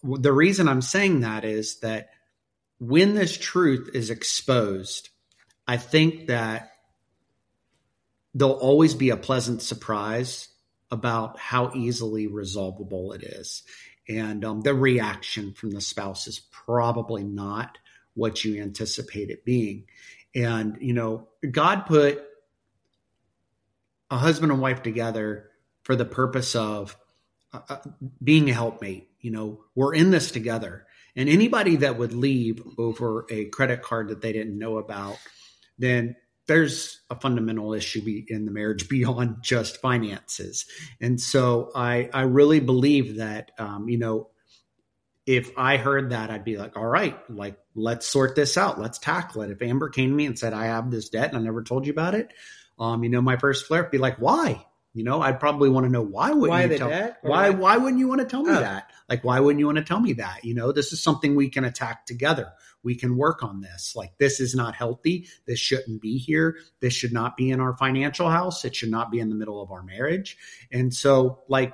the 0.03 0.31
reason 0.31 0.67
I'm 0.67 0.81
saying 0.81 1.21
that 1.21 1.43
is 1.43 1.79
that 1.79 2.09
when 2.79 3.15
this 3.15 3.37
truth 3.37 3.89
is 3.93 4.09
exposed, 4.09 5.08
I 5.69 5.77
think 5.77 6.29
that 6.29 6.71
there'll 8.33 8.53
always 8.55 8.95
be 8.95 9.11
a 9.11 9.17
pleasant 9.17 9.61
surprise 9.61 10.47
about 10.89 11.37
how 11.37 11.73
easily 11.75 12.25
resolvable 12.25 13.13
it 13.13 13.21
is. 13.21 13.61
And 14.07 14.43
um, 14.43 14.61
the 14.61 14.73
reaction 14.73 15.53
from 15.53 15.69
the 15.69 15.79
spouse 15.79 16.25
is 16.25 16.39
probably 16.39 17.23
not 17.23 17.77
what 18.15 18.43
you 18.43 18.59
anticipate 18.59 19.29
it 19.29 19.45
being. 19.45 19.85
And, 20.33 20.79
you 20.81 20.93
know, 20.93 21.27
God 21.51 21.85
put 21.85 22.19
a 24.09 24.17
husband 24.17 24.51
and 24.51 24.59
wife 24.59 24.81
together 24.81 25.51
for 25.83 25.95
the 25.95 26.03
purpose 26.03 26.55
of 26.55 26.97
uh, 27.53 27.59
uh, 27.69 27.77
being 28.23 28.49
a 28.49 28.53
helpmate. 28.53 29.11
You 29.21 29.29
know, 29.29 29.65
we're 29.75 29.93
in 29.93 30.09
this 30.09 30.31
together. 30.31 30.87
And 31.15 31.29
anybody 31.29 31.75
that 31.75 31.99
would 31.99 32.13
leave 32.13 32.59
over 32.79 33.27
a 33.29 33.45
credit 33.45 33.83
card 33.83 34.07
that 34.07 34.21
they 34.21 34.33
didn't 34.33 34.57
know 34.57 34.79
about, 34.79 35.19
then 35.79 36.15
there's 36.47 37.01
a 37.09 37.15
fundamental 37.19 37.73
issue 37.73 38.01
in 38.27 38.45
the 38.45 38.51
marriage 38.51 38.89
beyond 38.89 39.37
just 39.41 39.81
finances. 39.81 40.65
And 40.99 41.19
so 41.19 41.71
I, 41.75 42.09
I 42.13 42.23
really 42.23 42.59
believe 42.59 43.17
that, 43.17 43.51
um, 43.57 43.89
you 43.89 43.97
know, 43.97 44.29
if 45.25 45.51
I 45.55 45.77
heard 45.77 46.09
that, 46.09 46.31
I'd 46.31 46.43
be 46.43 46.57
like, 46.57 46.75
all 46.75 46.87
right, 46.87 47.17
like, 47.29 47.55
let's 47.75 48.07
sort 48.07 48.35
this 48.35 48.57
out. 48.57 48.79
Let's 48.79 48.97
tackle 48.97 49.43
it. 49.43 49.51
If 49.51 49.61
Amber 49.61 49.89
came 49.89 50.09
to 50.09 50.15
me 50.15 50.25
and 50.25 50.39
said, 50.39 50.53
I 50.53 50.65
have 50.65 50.89
this 50.89 51.09
debt 51.09 51.29
and 51.29 51.37
I 51.37 51.41
never 51.41 51.61
told 51.61 51.85
you 51.85 51.93
about 51.93 52.15
it, 52.15 52.33
um, 52.79 53.03
you 53.03 53.11
know, 53.11 53.21
my 53.21 53.37
first 53.37 53.67
flare 53.67 53.83
would 53.83 53.91
be 53.91 53.99
like, 53.99 54.17
why? 54.17 54.65
You 54.93 55.03
know, 55.03 55.21
I'd 55.21 55.39
probably 55.39 55.69
want 55.69 55.85
to 55.85 55.91
know 55.91 56.01
why 56.01 56.31
wouldn't 56.31 56.49
Why 56.49 56.63
you 56.65 56.77
tell 56.77 56.89
why- 57.21 57.51
why 57.51 57.77
wouldn't 57.77 57.99
you 57.99 58.07
want 58.07 58.21
to 58.21 58.27
tell 58.27 58.41
me 58.43 58.51
Oh. 58.51 58.59
that? 58.59 58.89
Like 59.07 59.23
why 59.23 59.39
wouldn't 59.39 59.59
you 59.59 59.67
want 59.67 59.77
to 59.77 59.83
tell 59.83 59.99
me 59.99 60.13
that? 60.13 60.43
You 60.43 60.55
know, 60.55 60.71
this 60.71 60.91
is 60.91 61.01
something 61.01 61.35
we 61.35 61.49
can 61.49 61.63
attack 61.63 62.05
together. 62.07 62.51
We 62.81 62.95
can 62.95 63.15
work 63.17 63.43
on 63.43 63.61
this. 63.61 63.93
Like 63.95 64.17
this 64.17 64.39
is 64.39 64.55
not 64.55 64.73
healthy. 64.75 65.27
This 65.45 65.59
shouldn't 65.59 66.01
be 66.01 66.17
here. 66.17 66.57
This 66.79 66.93
should 66.93 67.13
not 67.13 67.37
be 67.37 67.51
in 67.51 67.59
our 67.59 67.73
financial 67.77 68.29
house. 68.29 68.65
It 68.65 68.75
should 68.75 68.89
not 68.89 69.11
be 69.11 69.19
in 69.19 69.29
the 69.29 69.35
middle 69.35 69.61
of 69.61 69.71
our 69.71 69.83
marriage. 69.83 70.37
And 70.71 70.91
so 70.93 71.43
like 71.47 71.73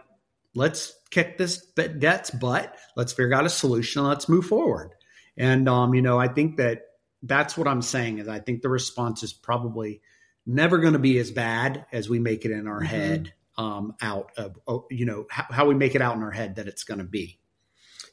let's 0.53 0.93
kick 1.09 1.37
this 1.37 1.65
debt's 1.75 2.31
butt. 2.31 2.75
Let's 2.97 3.13
figure 3.13 3.33
out 3.33 3.45
a 3.45 3.49
solution. 3.49 4.03
Let's 4.03 4.27
move 4.27 4.45
forward. 4.45 4.91
And 5.37 5.69
um, 5.69 5.93
you 5.93 6.01
know, 6.01 6.19
I 6.19 6.27
think 6.27 6.57
that 6.57 6.81
that's 7.23 7.57
what 7.57 7.67
I'm 7.67 7.81
saying 7.81 8.19
is 8.19 8.27
I 8.27 8.39
think 8.39 8.61
the 8.61 8.69
response 8.69 9.23
is 9.23 9.33
probably 9.33 10.01
never 10.45 10.77
going 10.77 10.93
to 10.93 10.99
be 10.99 11.17
as 11.17 11.31
bad 11.31 11.85
as 11.91 12.09
we 12.09 12.19
make 12.19 12.45
it 12.45 12.51
in 12.51 12.67
our 12.67 12.81
Mhm. 12.81 12.85
head 12.85 13.33
um, 13.57 13.95
out 14.01 14.31
of 14.37 14.59
oh, 14.67 14.85
you 14.89 15.05
know 15.05 15.25
how, 15.29 15.45
how 15.49 15.65
we 15.65 15.75
make 15.75 15.95
it 15.95 16.01
out 16.01 16.15
in 16.15 16.23
our 16.23 16.31
head 16.31 16.55
that 16.55 16.67
it's 16.67 16.83
going 16.83 16.97
to 16.97 17.05
be. 17.05 17.39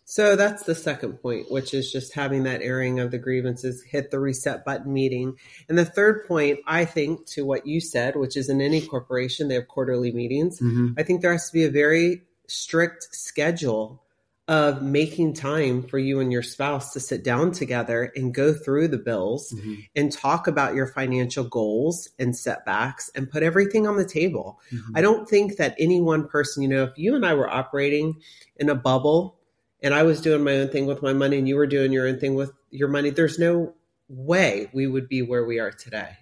So 0.05 0.37
that's 0.37 0.65
the 0.65 0.75
second 0.75 1.15
point, 1.23 1.51
which 1.51 1.73
is 1.73 1.91
just 1.91 2.13
having 2.15 2.43
that 2.43 2.61
airing 2.61 2.99
of 3.01 3.11
the 3.11 3.19
grievances, 3.19 3.83
hit 3.83 4.11
the 4.11 4.19
reset 4.21 4.65
button 4.65 4.93
meeting. 4.93 5.37
And 5.69 5.79
the 5.79 5.85
third 5.85 6.27
point, 6.27 6.59
I 6.67 6.85
think, 6.85 7.27
to 7.29 7.45
what 7.45 7.67
you 7.67 7.81
said, 7.81 8.17
which 8.17 8.37
is 8.37 8.49
in 8.49 8.61
any 8.61 8.81
corporation, 8.83 9.49
they 9.49 9.55
have 9.55 9.69
quarterly 9.69 10.13
meetings. 10.13 10.61
I 10.99 11.03
think 11.03 11.23
there 11.23 11.33
has 11.33 11.47
to 11.49 11.53
be 11.53 11.65
a 11.65 11.71
very 11.71 12.23
strict 12.49 13.09
schedule 13.13 14.03
of 14.49 14.83
making 14.83 15.33
time 15.33 15.83
for 15.85 15.99
you 15.99 16.19
and 16.19 16.33
your 16.33 16.43
spouse 16.43 16.93
to 16.93 17.01
sit 17.01 17.23
down 17.23 17.53
together 17.53 18.13
and 18.17 18.35
go 18.35 18.53
through 18.53 18.89
the 18.89 18.99
bills 18.99 19.55
and 19.95 20.11
talk 20.11 20.49
about 20.49 20.75
your 20.75 20.87
financial 20.87 21.45
goals 21.45 22.09
and 22.19 22.37
setbacks 22.37 23.09
and 23.15 23.31
put 23.31 23.45
everything 23.45 23.87
on 23.87 23.97
the 23.97 24.05
table. 24.05 24.61
I 24.97 25.01
don't 25.01 25.29
think 25.29 25.57
that 25.59 25.77
any 25.79 26.01
one 26.01 26.27
person, 26.27 26.63
you 26.63 26.69
know, 26.69 26.83
if 26.83 26.99
you 26.99 27.15
and 27.15 27.25
I 27.25 27.35
were 27.35 27.49
operating 27.49 28.21
in 28.57 28.69
a 28.69 28.75
bubble 28.75 29.39
and 29.81 29.95
I 29.95 30.03
was 30.03 30.21
doing 30.21 30.43
my 30.43 30.57
own 30.57 30.69
thing 30.69 30.87
with 30.87 31.03
my 31.03 31.13
money 31.13 31.39
and 31.39 31.47
you 31.47 31.57
were 31.57 31.67
doing 31.69 31.93
your 31.93 32.09
own 32.09 32.19
thing 32.19 32.35
with 32.35 32.53
your 32.71 32.89
money, 32.89 33.11
there's 33.11 33.39
no 33.39 33.75
way 34.09 34.69
we 34.73 34.89
would 34.89 35.09
be 35.09 35.23
where 35.23 35.45
we 35.45 35.61
are 35.61 35.71
today. 35.71 36.17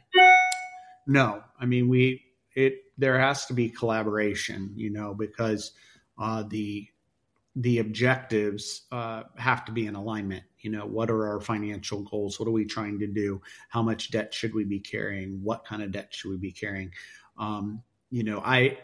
No, 1.07 1.43
I 1.59 1.65
mean 1.65 1.89
we 1.89 2.23
it 2.55 2.75
there 2.99 3.19
has 3.19 3.47
to 3.47 3.55
be 3.55 3.71
collaboration, 3.71 4.73
you 4.77 4.91
know, 4.91 5.15
because 5.15 5.73
uh, 6.19 6.43
the 6.43 6.87
the 7.61 7.79
objectives 7.79 8.87
uh, 8.91 9.25
have 9.37 9.67
to 9.67 9.73
be 9.73 9.87
in 9.87 9.95
alignment. 9.95 10.45
You 10.61 10.71
know, 10.71 10.87
what 10.87 11.11
are 11.11 11.29
our 11.29 11.41
financial 11.41 12.03
goals? 12.03 12.41
What 12.41 12.49
are 12.49 12.53
we 12.53 12.65
trying 12.65 13.01
to 13.01 13.07
do? 13.07 13.43
How 13.69 13.83
much 13.83 14.11
debt 14.11 14.33
should 14.33 14.55
we 14.55 14.65
be 14.65 14.81
carrying? 14.81 15.43
What 15.43 15.67
kind 15.67 15.83
of 15.83 15.93
debt 15.93 16.09
should 16.11 16.31
we 16.31 16.39
be 16.39 16.53
carrying? 16.53 16.93
Um, 17.39 17.83
you 18.11 18.25
know, 18.25 18.41
I 18.43 18.79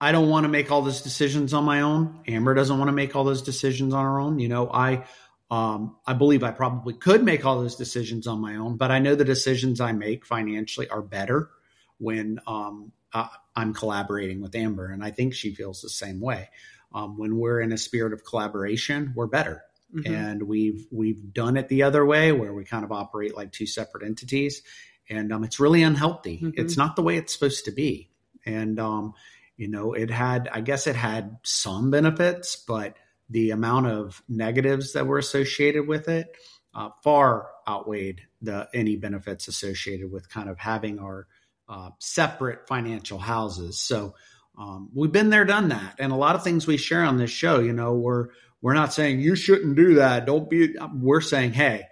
I 0.00 0.12
don't 0.12 0.28
want 0.28 0.44
to 0.44 0.48
make 0.48 0.70
all 0.70 0.82
those 0.82 1.02
decisions 1.02 1.52
on 1.52 1.64
my 1.64 1.80
own. 1.80 2.20
Amber 2.28 2.54
doesn't 2.54 2.78
want 2.78 2.88
to 2.88 2.92
make 2.92 3.16
all 3.16 3.24
those 3.24 3.42
decisions 3.42 3.92
on 3.92 4.04
her 4.04 4.20
own. 4.20 4.38
You 4.38 4.48
know, 4.48 4.70
I 4.70 5.04
um, 5.50 5.96
I 6.06 6.12
believe 6.12 6.44
I 6.44 6.52
probably 6.52 6.94
could 6.94 7.24
make 7.24 7.44
all 7.44 7.60
those 7.60 7.74
decisions 7.74 8.28
on 8.28 8.40
my 8.40 8.54
own, 8.56 8.76
but 8.76 8.92
I 8.92 9.00
know 9.00 9.16
the 9.16 9.24
decisions 9.24 9.80
I 9.80 9.90
make 9.90 10.24
financially 10.24 10.88
are 10.88 11.02
better 11.02 11.50
when 11.98 12.38
um, 12.46 12.92
uh, 13.12 13.26
I'm 13.56 13.74
collaborating 13.74 14.40
with 14.40 14.54
Amber, 14.54 14.86
and 14.92 15.02
I 15.02 15.10
think 15.10 15.34
she 15.34 15.52
feels 15.52 15.80
the 15.80 15.88
same 15.88 16.20
way. 16.20 16.48
Um, 16.92 17.18
when 17.18 17.36
we're 17.36 17.60
in 17.60 17.72
a 17.72 17.78
spirit 17.78 18.12
of 18.12 18.24
collaboration, 18.24 19.12
we're 19.14 19.26
better, 19.26 19.62
Mhm. 19.94 20.08
and 20.10 20.42
we've 20.44 20.86
we've 20.90 21.32
done 21.32 21.56
it 21.56 21.68
the 21.68 21.82
other 21.82 22.04
way, 22.04 22.32
where 22.32 22.54
we 22.54 22.64
kind 22.64 22.84
of 22.84 22.92
operate 22.92 23.36
like 23.36 23.52
two 23.52 23.66
separate 23.66 24.04
entities, 24.04 24.62
and 25.08 25.32
um, 25.32 25.44
it's 25.44 25.60
really 25.60 25.82
unhealthy. 25.82 26.40
Mhm. 26.40 26.54
It's 26.56 26.76
not 26.76 26.96
the 26.96 27.02
way 27.02 27.16
it's 27.16 27.32
supposed 27.32 27.64
to 27.66 27.72
be, 27.72 28.10
and 28.46 28.78
um, 28.80 29.14
you 29.56 29.68
know, 29.68 29.92
it 29.92 30.10
had 30.10 30.48
I 30.52 30.60
guess 30.62 30.86
it 30.86 30.96
had 30.96 31.38
some 31.42 31.90
benefits, 31.90 32.56
but 32.56 32.96
the 33.28 33.50
amount 33.50 33.86
of 33.86 34.22
negatives 34.28 34.94
that 34.94 35.06
were 35.06 35.18
associated 35.18 35.86
with 35.86 36.08
it 36.08 36.34
uh, 36.74 36.90
far 37.02 37.48
outweighed 37.68 38.22
the 38.40 38.68
any 38.72 38.96
benefits 38.96 39.48
associated 39.48 40.10
with 40.10 40.30
kind 40.30 40.48
of 40.48 40.58
having 40.58 40.98
our 40.98 41.26
uh, 41.68 41.90
separate 41.98 42.66
financial 42.66 43.18
houses. 43.18 43.78
So 43.78 44.14
um, 44.58 44.90
we've 44.92 45.12
been 45.12 45.30
there, 45.30 45.44
done 45.44 45.68
that, 45.68 45.94
and 45.98 46.12
a 46.12 46.16
lot 46.16 46.34
of 46.34 46.42
things 46.42 46.66
we 46.66 46.76
share 46.76 47.04
on 47.04 47.16
this 47.16 47.30
show. 47.30 47.60
You 47.60 47.72
know, 47.72 47.94
we're 47.94 48.28
we're 48.60 48.74
not 48.74 48.92
saying 48.92 49.20
you 49.20 49.36
shouldn't 49.36 49.76
do 49.76 49.94
that. 49.96 50.26
Don't 50.26 50.50
be. 50.50 50.74
We're 50.94 51.20
saying, 51.20 51.52
hey, 51.52 51.84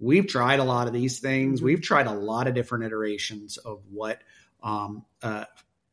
we've 0.00 0.26
tried 0.26 0.58
a 0.58 0.64
lot 0.64 0.88
of 0.88 0.92
these 0.92 1.20
things. 1.20 1.62
We've 1.62 1.80
tried 1.80 2.08
a 2.08 2.12
lot 2.12 2.48
of 2.48 2.54
different 2.54 2.84
iterations 2.84 3.56
of 3.56 3.82
what 3.90 4.20
um, 4.62 5.04
uh, 5.22 5.44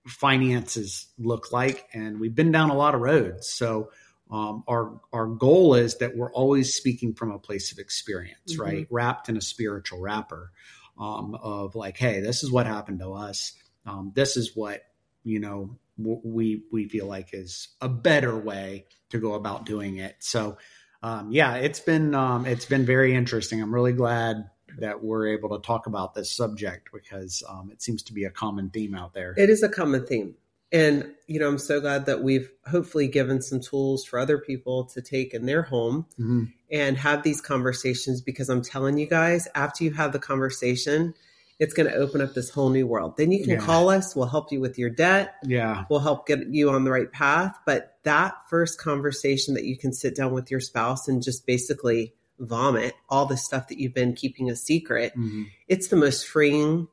finances 0.07 1.07
look 1.19 1.51
like, 1.51 1.87
and 1.93 2.19
we've 2.19 2.35
been 2.35 2.51
down 2.51 2.69
a 2.71 2.75
lot 2.75 2.95
of 2.95 3.01
roads. 3.01 3.47
So 3.49 3.91
um, 4.31 4.63
our 4.67 4.99
our 5.13 5.27
goal 5.27 5.75
is 5.75 5.97
that 5.97 6.17
we're 6.17 6.31
always 6.31 6.73
speaking 6.73 7.13
from 7.13 7.31
a 7.31 7.39
place 7.39 7.71
of 7.71 7.77
experience, 7.77 8.55
Mhm. 8.55 8.59
right? 8.59 8.87
Wrapped 8.89 9.29
in 9.29 9.37
a 9.37 9.41
spiritual 9.41 9.99
wrapper 9.99 10.51
um, 10.97 11.35
of 11.35 11.75
like, 11.75 11.97
hey, 11.97 12.21
this 12.21 12.43
is 12.43 12.51
what 12.51 12.65
happened 12.65 12.99
to 12.99 13.13
us. 13.13 13.53
Um, 13.85 14.11
this 14.15 14.37
is 14.37 14.55
what 14.55 14.81
you 15.23 15.39
know 15.39 15.77
we 15.97 16.63
we 16.71 16.87
feel 16.87 17.05
like 17.05 17.29
is 17.33 17.69
a 17.81 17.89
better 17.89 18.37
way 18.37 18.85
to 19.09 19.19
go 19.19 19.33
about 19.33 19.65
doing 19.65 19.97
it. 19.97 20.15
So 20.19 20.57
um, 21.03 21.31
yeah, 21.31 21.55
it's 21.55 21.79
been 21.79 22.15
um, 22.15 22.45
it's 22.45 22.65
been 22.65 22.85
very 22.85 23.13
interesting. 23.15 23.61
I'm 23.61 23.73
really 23.73 23.93
glad 23.93 24.49
that 24.79 25.03
we're 25.03 25.27
able 25.27 25.57
to 25.57 25.65
talk 25.65 25.87
about 25.87 26.13
this 26.13 26.31
subject 26.31 26.89
because 26.91 27.43
um, 27.47 27.69
it 27.71 27.81
seems 27.81 28.03
to 28.03 28.13
be 28.13 28.25
a 28.25 28.31
common 28.31 28.69
theme 28.69 28.95
out 28.95 29.13
there. 29.13 29.33
It 29.37 29.49
is 29.49 29.63
a 29.63 29.69
common 29.69 30.05
theme. 30.05 30.35
And, 30.71 31.13
you 31.27 31.39
know, 31.39 31.47
I'm 31.47 31.59
so 31.59 31.79
glad 31.79 32.07
that 32.07 32.23
we've 32.23 32.51
hopefully 32.65 33.07
given 33.07 33.41
some 33.41 33.61
tools 33.61 34.03
for 34.03 34.19
other 34.19 34.37
people 34.37 34.85
to 34.85 35.01
take 35.01 35.33
in 35.33 35.45
their 35.45 35.61
home 35.61 36.07
Mhm. 36.19 36.51
and 36.71 36.97
have 36.97 37.23
these 37.23 37.39
conversations 37.39 38.19
because 38.19 38.49
I'm 38.49 38.61
telling 38.61 38.97
you 38.97 39.07
guys, 39.07 39.47
after 39.55 39.83
you 39.83 39.91
have 39.93 40.11
the 40.11 40.19
conversation, 40.19 41.13
it's 41.59 41.73
going 41.73 41.89
to 41.89 41.95
open 41.95 42.21
up 42.21 42.33
this 42.33 42.49
whole 42.49 42.69
new 42.69 42.85
world. 42.85 43.15
Then 43.17 43.31
you 43.31 43.39
can 43.39 43.51
Yeah. 43.51 43.59
call 43.59 43.89
us, 43.89 44.15
we'll 44.15 44.27
help 44.27 44.51
you 44.51 44.59
with 44.59 44.77
your 44.77 44.89
debt, 44.89 45.35
Yeah, 45.43 45.85
we'll 45.89 45.99
help 45.99 46.27
get 46.27 46.47
you 46.47 46.69
on 46.69 46.83
the 46.83 46.91
right 46.91 47.11
path. 47.11 47.57
But 47.65 47.97
that 48.03 48.35
first 48.49 48.77
conversation 48.79 49.53
that 49.53 49.63
you 49.63 49.77
can 49.77 49.93
sit 49.93 50.15
down 50.15 50.33
with 50.33 50.51
your 50.51 50.59
spouse 50.59 51.07
and 51.07 51.23
just 51.23 51.45
basically 51.45 52.13
vomit 52.39 52.93
all 53.09 53.25
the 53.25 53.37
stuff 53.37 53.69
that 53.69 53.79
you've 53.79 53.93
been 53.93 54.13
keeping 54.13 54.49
a 54.49 54.55
secret, 54.55 55.13
Mhm. 55.17 55.45
it's 55.69 55.87
the 55.87 55.95
most 55.95 56.27
freeing 56.27 56.87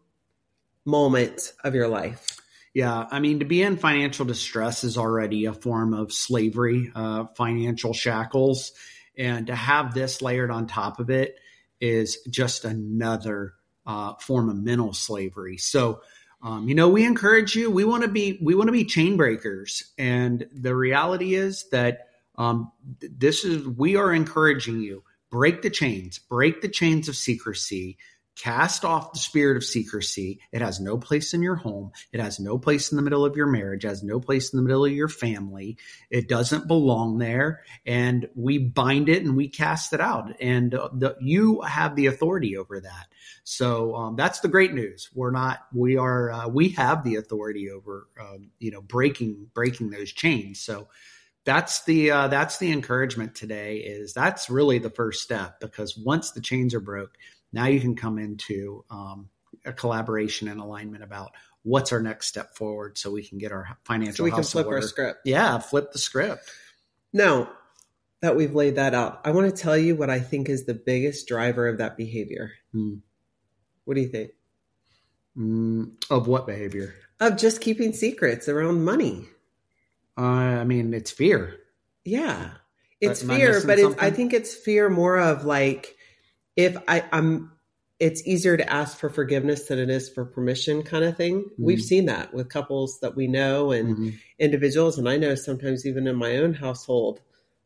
moment 0.85 1.53
of 1.65 1.75
your 1.75 1.89
life. 1.89 2.39
Yeah, 2.75 3.07
I 3.11 3.21
mean, 3.21 3.41
to 3.41 3.45
be 3.45 3.63
in 3.63 3.77
financial 3.77 4.25
distress 4.25 4.83
is 4.85 4.97
already 4.97 5.45
a 5.45 5.53
form 5.53 5.93
of 5.93 6.13
slavery, 6.13 6.91
uh, 6.95 7.27
financial 7.37 7.93
shackles. 7.93 8.73
And 9.19 9.49
to 9.49 9.55
have 9.55 9.93
this 9.93 10.23
layered 10.23 10.51
on 10.51 10.67
top 10.67 10.99
of 10.99 11.11
it 11.11 11.37
is 11.81 12.19
just 12.31 12.65
another 12.65 13.55
uh, 13.87 14.15
form 14.15 14.49
of 14.49 14.57
mental 14.57 14.93
slavery. 14.93 15.57
So, 15.57 16.01
um, 16.43 16.69
you 16.69 16.75
know, 16.75 16.89
we 16.89 17.05
encourage 17.05 17.55
you. 17.55 17.71
We 17.71 17.85
want 17.85 18.03
to 18.03 18.09
be 18.09 18.39
we 18.43 18.55
want 18.55 18.69
to 18.69 18.73
be 18.73 18.85
chain 18.85 19.17
breakers, 19.17 19.93
and 19.99 20.47
the 20.53 20.75
reality 20.75 21.35
is 21.35 21.69
that 21.71 22.09
um, 22.37 22.73
this 23.01 23.45
is 23.45 23.67
we 23.67 23.97
are 23.97 24.13
encouraging 24.13 24.81
you 24.81 25.05
break 25.33 25.63
the 25.63 25.71
chains, 25.71 26.19
break 26.19 26.61
the 26.61 26.69
chains 26.69 27.09
of 27.09 27.17
secrecy. 27.17 27.97
Cast 28.37 28.85
off 28.85 29.13
the 29.13 29.19
spirit 29.19 29.57
of 29.57 29.65
secrecy. 29.65 30.41
It 30.53 30.63
has 30.63 30.81
no 30.81 30.99
place 30.99 31.35
in 31.35 31.43
your 31.43 31.57
home. 31.57 31.93
It 32.13 32.21
has 32.21 32.41
no 32.41 32.59
place 32.59 32.91
in 32.91 32.97
the 32.97 33.03
middle 33.03 33.25
of 33.25 33.37
your 33.37 33.47
marriage. 33.47 33.85
It 33.85 33.89
has 33.89 34.03
no 34.03 34.21
place 34.21 34.53
in 34.53 34.57
the 34.57 34.63
middle 34.63 34.85
of 34.85 34.93
your 34.93 35.09
family. 35.09 35.77
It 36.11 36.29
doesn't 36.29 36.67
belong 36.67 37.19
there. 37.19 37.63
And 37.85 38.29
we 38.35 38.59
bind 38.59 39.09
it 39.09 39.23
and 39.23 39.37
we 39.37 39.49
cast 39.49 39.93
it 39.93 40.01
out. 40.01 40.35
And 40.41 40.75
uh, 40.75 40.89
the, 40.93 41.17
you 41.21 41.61
have 41.63 41.95
the 41.95 42.07
authority 42.07 42.57
over 42.57 42.81
that. 42.81 43.07
So 43.45 43.95
um, 43.97 44.17
that's 44.17 44.41
the 44.41 44.49
great 44.49 44.73
news. 44.73 45.11
We're 45.15 45.31
not. 45.31 45.67
We 45.73 45.97
are. 45.97 46.31
Uh, 46.31 46.49
we 46.49 46.71
have 46.71 47.05
the 47.05 47.17
authority 47.17 47.71
over. 47.71 48.09
Um, 48.21 48.51
you 48.59 48.71
know, 48.71 48.81
breaking 48.81 49.51
breaking 49.53 49.91
those 49.91 50.13
chains. 50.13 50.61
So 50.61 50.89
that's 51.45 51.85
the 51.85 52.11
uh, 52.11 52.29
that's 52.29 52.59
the 52.59 52.71
encouragement 52.71 53.35
today. 53.35 53.79
Is 53.79 54.13
that's 54.13 54.49
really 54.49 54.79
the 54.79 54.91
first 54.91 55.23
step 55.23 55.61
because 55.61 55.97
once 55.97 56.31
the 56.31 56.41
chains 56.41 56.75
are 56.75 56.81
broke, 56.81 57.17
now 57.53 57.67
you 57.67 57.81
can 57.81 57.95
come 57.95 58.19
into 58.19 58.85
um, 58.91 59.29
a 59.65 59.73
collaboration 59.73 60.49
and 60.49 60.61
alignment 60.61 61.03
about 61.03 61.33
what's 61.63 61.93
our 61.93 62.01
next 62.01 62.27
step 62.27 62.57
forward, 62.57 62.99
so 62.99 63.11
we 63.11 63.23
can 63.23 63.39
get 63.39 63.53
our 63.53 63.79
financial. 63.85 64.17
So 64.17 64.25
we 64.25 64.31
can 64.31 64.43
flip 64.43 64.67
our 64.67 64.83
script. 64.83 65.21
Yeah, 65.25 65.59
flip 65.59 65.93
the 65.93 65.99
script. 65.99 66.51
Now 67.13 67.51
that 68.21 68.37
we've 68.37 68.55
laid 68.55 68.77
that 68.77 68.95
out, 68.95 69.21
I 69.25 69.33
want 69.33 69.55
to 69.55 69.63
tell 69.63 69.77
you 69.77 69.97
what 69.97 70.11
I 70.11 70.21
think 70.21 70.49
is 70.49 70.65
the 70.65 70.75
biggest 70.75 71.29
driver 71.29 71.69
of 71.69 71.79
that 71.79 71.97
behavior. 71.97 72.53
Hmm. 72.73 72.97
What 73.85 73.95
do 73.95 74.01
you 74.01 74.09
think? 74.09 74.31
Mm, 75.37 75.93
of 76.11 76.29
what 76.29 76.47
behavior? 76.47 76.95
Of 77.21 77.37
just 77.37 77.61
keeping 77.61 77.93
secrets 77.93 78.49
around 78.49 78.85
money. 78.85 79.27
Uh, 80.17 80.23
I 80.23 80.65
mean, 80.65 80.93
it's 80.95 81.11
fear. 81.11 81.59
Yeah. 82.05 82.51
It's 83.01 83.23
Am 83.23 83.31
fear, 83.31 83.63
but 83.67 83.79
it's. 83.79 83.97
I 83.99 84.11
think 84.11 84.33
it's 84.33 84.55
fear 84.55 84.89
more 84.89 85.19
of 85.19 85.45
like 85.45 85.97
if 86.57 86.77
I, 86.89 87.05
I'm 87.13 87.53
it's 87.99 88.27
easier 88.27 88.57
to 88.57 88.73
ask 88.73 88.99
for 88.99 89.09
forgiveness 89.09 89.69
than 89.69 89.79
it 89.79 89.89
is 89.89 90.09
for 90.09 90.25
permission 90.25 90.83
kind 90.83 91.05
of 91.05 91.17
thing. 91.17 91.49
We've 91.57 91.79
Mhm. 91.79 91.83
seen 91.83 92.07
that 92.07 92.35
with 92.35 92.49
couples 92.49 92.99
that 93.01 93.15
we 93.15 93.29
know 93.29 93.71
and 93.71 93.97
Mhm. 93.97 94.19
individuals 94.41 94.99
and 94.99 95.09
I 95.09 95.19
know 95.19 95.37
sometimes 95.37 95.87
even 95.87 96.09
in 96.09 96.17
my 96.17 96.39
own 96.39 96.55
household 96.55 97.21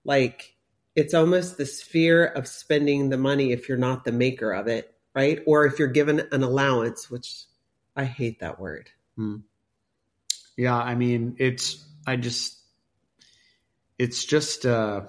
like 0.05 0.55
it's 0.95 1.13
almost 1.15 1.59
this 1.59 1.83
fear 1.83 2.25
of 2.25 2.47
spending 2.49 3.11
the 3.11 3.19
money 3.19 3.53
if 3.53 3.69
you're 3.69 3.77
not 3.77 4.05
the 4.05 4.13
maker 4.13 4.53
of 4.53 4.67
it, 4.67 4.95
right? 5.15 5.43
Or 5.47 5.67
if 5.67 5.79
you're 5.79 5.89
given 5.89 6.21
an 6.33 6.43
allowance, 6.43 7.11
which 7.11 7.45
I 7.95 8.05
hate 8.05 8.41
that 8.41 8.59
word. 8.59 8.91
Yeah, 10.57 10.77
I 10.77 10.95
mean, 10.95 11.37
it's 11.39 11.85
I 12.07 12.17
just 12.17 12.59
it's 13.99 14.25
just 14.25 14.65
uh 14.65 15.03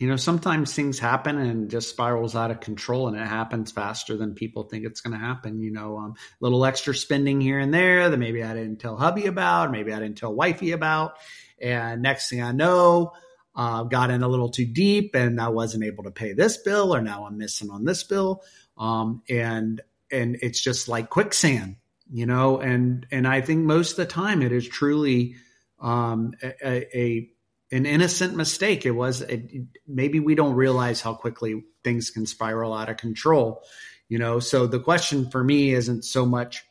you 0.00 0.08
know, 0.08 0.16
sometimes 0.16 0.74
things 0.74 0.98
happen 0.98 1.36
and 1.36 1.70
just 1.70 1.90
spirals 1.90 2.34
out 2.34 2.50
of 2.50 2.60
control 2.60 3.06
and 3.06 3.18
it 3.18 3.26
happens 3.26 3.70
faster 3.70 4.16
than 4.16 4.34
people 4.34 4.62
think 4.62 4.86
it's 4.86 5.02
going 5.02 5.12
to 5.12 5.22
happen. 5.22 5.60
You 5.60 5.70
know, 5.70 5.98
um, 5.98 6.14
little 6.40 6.64
extra 6.64 6.94
spending 6.94 7.38
here 7.38 7.58
and 7.58 7.72
there 7.72 8.08
that 8.08 8.16
maybe 8.16 8.42
I 8.42 8.54
didn't 8.54 8.78
tell 8.78 8.96
hubby 8.96 9.26
about, 9.26 9.70
maybe 9.70 9.92
I 9.92 10.00
didn't 10.00 10.16
tell 10.16 10.34
wifey 10.34 10.72
about. 10.72 11.18
And 11.60 12.00
next 12.00 12.30
thing 12.30 12.42
I 12.42 12.52
know, 12.52 13.12
uh, 13.54 13.82
got 13.82 14.10
in 14.10 14.22
a 14.22 14.28
little 14.28 14.48
too 14.48 14.64
deep 14.64 15.14
and 15.14 15.38
I 15.38 15.48
wasn't 15.48 15.84
able 15.84 16.04
to 16.04 16.10
pay 16.10 16.32
this 16.32 16.56
bill 16.56 16.94
or 16.94 17.02
now 17.02 17.26
I'm 17.26 17.36
missing 17.36 17.68
on 17.68 17.84
this 17.84 18.02
bill. 18.02 18.42
Um, 18.78 19.22
and, 19.28 19.82
and 20.10 20.38
it's 20.40 20.62
just 20.62 20.88
like 20.88 21.10
quicksand, 21.10 21.76
you 22.10 22.24
know, 22.24 22.58
and, 22.58 23.06
and 23.10 23.28
I 23.28 23.42
think 23.42 23.66
most 23.66 23.90
of 23.90 23.96
the 23.98 24.06
time 24.06 24.40
it 24.40 24.50
is 24.50 24.66
truly, 24.66 25.34
um, 25.78 26.32
a, 26.42 26.98
a, 26.98 27.30
an 27.72 27.86
innocent 27.86 28.36
mistake. 28.36 28.84
It 28.84 28.90
was 28.90 29.20
it, 29.22 29.50
maybe 29.86 30.20
we 30.20 30.34
don't 30.34 30.54
realize 30.54 31.00
how 31.00 31.14
quickly 31.14 31.64
things 31.84 32.10
can 32.10 32.26
spiral 32.26 32.74
out 32.74 32.88
of 32.88 32.96
control, 32.96 33.62
you 34.08 34.18
know. 34.18 34.40
So 34.40 34.66
the 34.66 34.80
question 34.80 35.30
for 35.30 35.42
me 35.42 35.72
isn't 35.72 36.04
so 36.04 36.26
much 36.26 36.64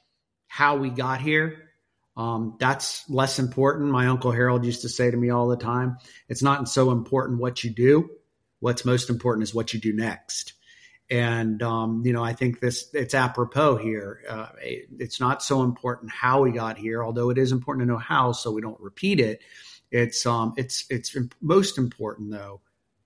how 0.47 0.77
we 0.77 0.89
got 0.89 1.21
here. 1.21 1.69
Um, 2.17 2.57
that's 2.59 3.09
less 3.09 3.39
important. 3.39 3.91
My 3.91 4.07
uncle 4.07 4.31
Harold 4.31 4.65
used 4.65 4.81
to 4.81 4.89
say 4.89 5.09
to 5.09 5.15
me 5.15 5.29
all 5.29 5.47
the 5.47 5.57
time, 5.57 5.97
"It's 6.27 6.43
not 6.43 6.67
so 6.67 6.91
important 6.91 7.39
what 7.39 7.63
you 7.63 7.69
do. 7.69 8.09
What's 8.59 8.83
most 8.83 9.09
important 9.09 9.43
is 9.43 9.55
what 9.55 9.73
you 9.73 9.79
do 9.79 9.93
next." 9.93 10.53
And 11.09 11.63
um, 11.63 12.03
you 12.05 12.11
know, 12.11 12.23
I 12.23 12.33
think 12.33 12.59
this 12.59 12.89
it's 12.93 13.13
apropos 13.15 13.77
here. 13.77 14.21
Uh, 14.27 14.47
it, 14.61 14.89
it's 14.99 15.21
not 15.21 15.41
so 15.41 15.63
important 15.63 16.11
how 16.11 16.41
we 16.41 16.51
got 16.51 16.77
here, 16.77 17.03
although 17.03 17.29
it 17.29 17.37
is 17.37 17.53
important 17.53 17.87
to 17.87 17.91
know 17.91 17.97
how, 17.97 18.33
so 18.33 18.51
we 18.51 18.61
don't 18.61 18.79
repeat 18.81 19.21
it 19.21 19.41
it's 19.91 20.25
um 20.25 20.53
it's 20.57 20.85
it's 20.89 21.15
most 21.41 21.77
important 21.77 22.31
though 22.31 22.61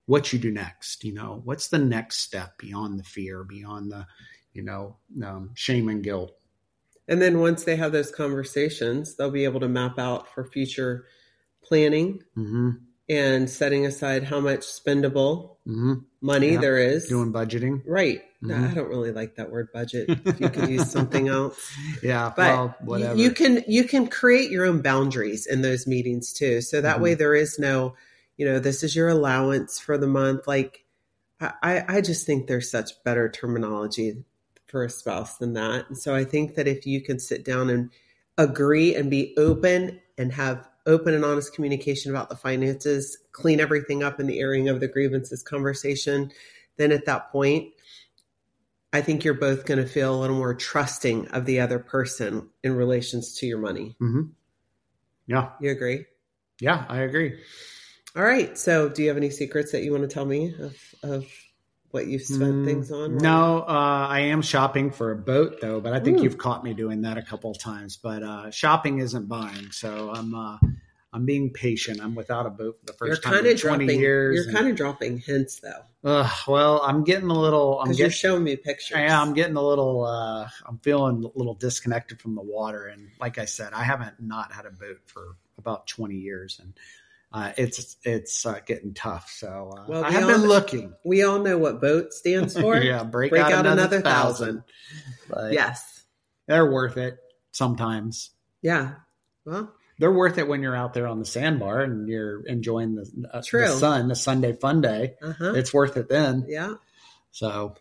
what 0.06 0.32
you 0.32 0.38
do 0.38 0.50
next 0.50 1.02
you 1.04 1.12
know 1.14 1.40
what's 1.44 1.68
the 1.68 1.78
next 1.78 2.18
step 2.18 2.58
beyond 2.58 2.98
the 2.98 3.04
fear 3.04 3.42
beyond 3.44 3.90
the 3.90 4.06
you 4.52 4.62
know 4.62 4.96
um, 5.24 5.50
shame 5.54 5.88
and 5.88 6.02
guilt 6.04 6.32
And 7.08 7.20
then 7.20 7.40
once 7.40 7.64
they 7.64 7.76
have 7.76 7.92
those 7.92 8.10
conversations, 8.10 9.16
they'll 9.16 9.30
be 9.30 9.44
able 9.44 9.60
to 9.60 9.68
map 9.68 9.98
out 9.98 10.32
for 10.32 10.44
future 10.44 11.04
planning 11.62 12.22
mm-hmm. 12.36 12.70
and 13.08 13.50
setting 13.50 13.84
aside 13.86 14.24
how 14.24 14.40
much 14.40 14.60
spendable 14.60 15.56
Mm-hmm. 15.66 15.94
money 16.20 16.52
Yeah. 16.52 16.60
there 16.60 16.78
is. 16.78 17.08
doing 17.08 17.32
budgeting 17.32 17.82
right. 17.86 18.20
Mhm. 18.44 18.70
I 18.70 18.74
don't 18.74 18.88
really 18.88 19.12
like 19.12 19.36
that 19.36 19.50
word 19.50 19.68
budget. 19.72 20.08
If 20.24 20.40
you 20.40 20.48
could 20.48 20.68
use 20.68 20.90
something 20.90 21.28
else. 21.28 21.72
yeah 22.02 22.32
But 22.36 22.52
well 22.52 22.76
whatever 22.84 23.16
you 23.16 23.30
can 23.30 23.64
you 23.66 23.84
can 23.84 24.06
create 24.08 24.50
your 24.50 24.66
own 24.66 24.80
boundaries 24.82 25.46
in 25.46 25.62
those 25.62 25.86
meetings 25.86 26.32
too. 26.32 26.60
So 26.60 26.80
that 26.80 26.98
Mhm. 26.98 27.02
way 27.02 27.14
there 27.14 27.34
is 27.34 27.58
no, 27.58 27.94
you 28.36 28.44
know, 28.46 28.58
this 28.58 28.82
is 28.82 28.94
your 28.96 29.08
allowance 29.08 29.78
for 29.78 29.96
the 29.98 30.06
month. 30.06 30.46
Like 30.46 30.84
I, 31.40 31.52
I 31.62 31.84
I 31.96 32.00
just 32.00 32.26
think 32.26 32.46
there's 32.46 32.70
such 32.70 33.02
better 33.04 33.28
terminology 33.28 34.24
for 34.66 34.84
a 34.84 34.90
spouse 34.90 35.38
than 35.38 35.52
that. 35.54 35.88
And 35.88 35.96
so 35.96 36.14
I 36.14 36.24
think 36.24 36.56
that 36.56 36.66
if 36.66 36.86
you 36.86 37.00
can 37.00 37.18
sit 37.18 37.44
down 37.44 37.70
and 37.70 37.90
agree 38.36 38.94
and 38.94 39.10
be 39.10 39.32
open 39.36 40.00
and 40.18 40.32
have 40.32 40.68
open 40.86 41.14
and 41.14 41.24
honest 41.24 41.54
communication 41.54 42.10
about 42.10 42.28
the 42.28 42.36
finances, 42.36 43.16
clean 43.32 43.60
everything 43.60 44.02
up 44.02 44.18
in 44.20 44.26
the 44.26 44.40
airing 44.40 44.68
of 44.68 44.80
the 44.80 44.88
grievances 44.88 45.42
conversation, 45.42 46.30
then 46.76 46.92
at 46.92 47.06
that 47.06 47.30
point, 47.30 47.72
I 48.94 49.02
think 49.02 49.24
you're 49.24 49.34
both 49.34 49.66
going 49.66 49.80
to 49.82 49.86
feel 49.86 50.14
a 50.14 50.20
little 50.20 50.36
more 50.36 50.54
trusting 50.54 51.28
of 51.28 51.44
the 51.46 51.58
other 51.60 51.80
person 51.80 52.48
in 52.62 52.76
relations 52.76 53.34
to 53.38 53.46
your 53.46 53.58
money. 53.58 53.96
Mhm. 54.00 54.30
yeah 55.26 55.50
You 55.60 55.70
agree? 55.72 56.06
yeah 56.60 56.86
i 56.88 57.00
agree 57.00 57.40
All 58.16 58.22
right. 58.22 58.56
So, 58.56 58.88
do 58.88 59.02
you 59.02 59.08
have 59.08 59.16
any 59.16 59.30
secrets 59.30 59.72
that 59.72 59.82
you 59.82 59.90
want 59.90 60.04
to 60.08 60.14
tell 60.14 60.24
me 60.24 60.54
of, 60.60 60.76
of 61.02 61.26
what 61.90 62.06
you've 62.06 62.22
spent 62.22 62.52
Mm, 62.52 62.64
things 62.64 62.92
on? 62.92 63.18
no 63.18 63.62
uh, 63.66 64.06
i 64.08 64.20
am 64.20 64.40
shopping 64.42 64.92
for 64.92 65.10
a 65.10 65.16
boat 65.16 65.60
though 65.60 65.80
but 65.80 65.92
i 65.92 65.98
think 65.98 66.20
Ooh. 66.20 66.22
you've 66.22 66.38
caught 66.38 66.62
me 66.62 66.72
doing 66.74 67.02
that 67.02 67.18
a 67.18 67.22
couple 67.22 67.50
of 67.50 67.58
times 67.58 67.96
but 67.96 68.22
uh, 68.22 68.50
shopping 68.52 69.00
isn't 69.00 69.26
buying 69.28 69.70
so 69.72 70.10
i'm 70.14 70.32
uh, 70.34 70.58
i'm 71.14 71.24
being 71.24 71.50
patient 71.50 72.00
i'm 72.02 72.14
without 72.14 72.44
a 72.44 72.50
boat 72.50 72.76
for 72.80 72.86
the 72.86 72.92
1st 72.92 73.06
You're 73.06 73.16
time 73.16 73.46
in 73.46 73.52
of 73.54 73.60
20 73.60 73.86
dropping. 73.86 74.00
years 74.00 74.34
You're 74.34 74.44
and- 74.48 74.54
kind 74.54 74.68
of 74.68 74.76
dropping 74.76 75.18
hints 75.18 75.60
though, 75.60 75.82
Ugh, 76.06 76.30
well, 76.46 76.82
I'm 76.82 77.02
getting 77.02 77.30
a 77.30 77.40
little. 77.40 77.78
I'm 77.80 77.86
because 77.86 77.98
you're 77.98 78.08
getting. 78.08 78.18
showing 78.18 78.44
me 78.44 78.56
pictures. 78.56 78.98
Yeah, 78.98 79.18
I'm 79.22 79.32
getting 79.32 79.56
a 79.56 79.62
little. 79.62 80.04
Uh, 80.04 80.46
I'm 80.66 80.76
feeling 80.80 81.24
a 81.24 81.38
little 81.38 81.54
disconnected 81.54 82.20
from 82.20 82.34
the 82.34 82.42
water, 82.42 82.88
and 82.88 83.08
like 83.18 83.38
I 83.38 83.46
said, 83.46 83.72
I 83.72 83.84
haven't 83.84 84.20
not 84.20 84.52
had 84.52 84.66
a 84.66 84.70
boat 84.70 84.98
for 85.06 85.36
about 85.56 85.86
20 85.86 86.14
years, 86.16 86.60
and 86.62 86.74
uh, 87.32 87.52
it's 87.56 87.96
it's 88.04 88.44
uh, 88.44 88.58
getting 88.66 88.92
tough. 88.92 89.30
So 89.34 89.72
uh, 89.78 89.84
Well, 89.88 90.04
I 90.04 90.10
have 90.10 90.24
all 90.24 90.28
been 90.32 90.42
looking. 90.46 90.92
We 91.06 91.22
all 91.22 91.38
know 91.38 91.56
what 91.56 91.80
boat 91.80 92.12
stands 92.12 92.52
for. 92.60 92.76
yeah, 92.76 93.02
break, 93.02 93.30
Break 93.30 93.42
out, 93.42 93.52
out 93.52 93.60
another, 93.64 93.80
another 93.96 94.00
thousand. 94.02 94.62
thousand. 94.62 94.64
But 95.30 95.52
Yes. 95.54 96.04
they're 96.48 96.70
worth 96.70 96.98
it 96.98 97.16
sometimes. 97.52 98.28
Yeah. 98.60 98.96
Well, 99.46 99.72
They're 99.98 100.12
worth 100.12 100.38
it 100.38 100.48
when 100.48 100.62
you're 100.62 100.76
out 100.76 100.92
there 100.94 101.06
on 101.06 101.18
the 101.20 101.24
sandbar 101.24 101.82
and 101.82 102.08
you're 102.08 102.44
enjoying 102.46 102.96
the, 102.96 103.28
uh, 103.32 103.42
the 103.52 103.66
sun, 103.68 104.08
the 104.08 104.16
Sunday 104.16 104.52
fun 104.52 104.80
day. 104.80 105.14
uh 105.22 105.32
huh. 105.38 105.52
It's 105.54 105.72
worth 105.72 105.96
it 105.96 106.08
then. 106.08 106.44
Yeah. 106.48 106.74
So 107.30 107.76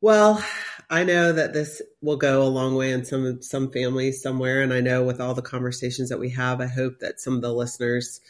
Well, 0.00 0.44
I 0.90 1.04
know 1.04 1.32
that 1.32 1.52
this 1.54 1.80
will 2.02 2.16
go 2.16 2.42
a 2.42 2.48
long 2.48 2.74
way 2.74 2.92
in 2.92 3.04
some 3.04 3.40
some 3.42 3.70
families 3.70 4.20
somewhere, 4.22 4.62
and 4.62 4.72
I 4.72 4.80
know 4.80 5.02
with 5.02 5.20
all 5.20 5.34
the 5.34 5.42
conversations 5.42 6.10
that 6.10 6.18
we 6.20 6.30
have, 6.30 6.60
I 6.60 6.66
hope 6.66 6.98
that 7.00 7.20
some 7.20 7.34
of 7.34 7.42
the 7.42 7.52
listeners 7.52 8.20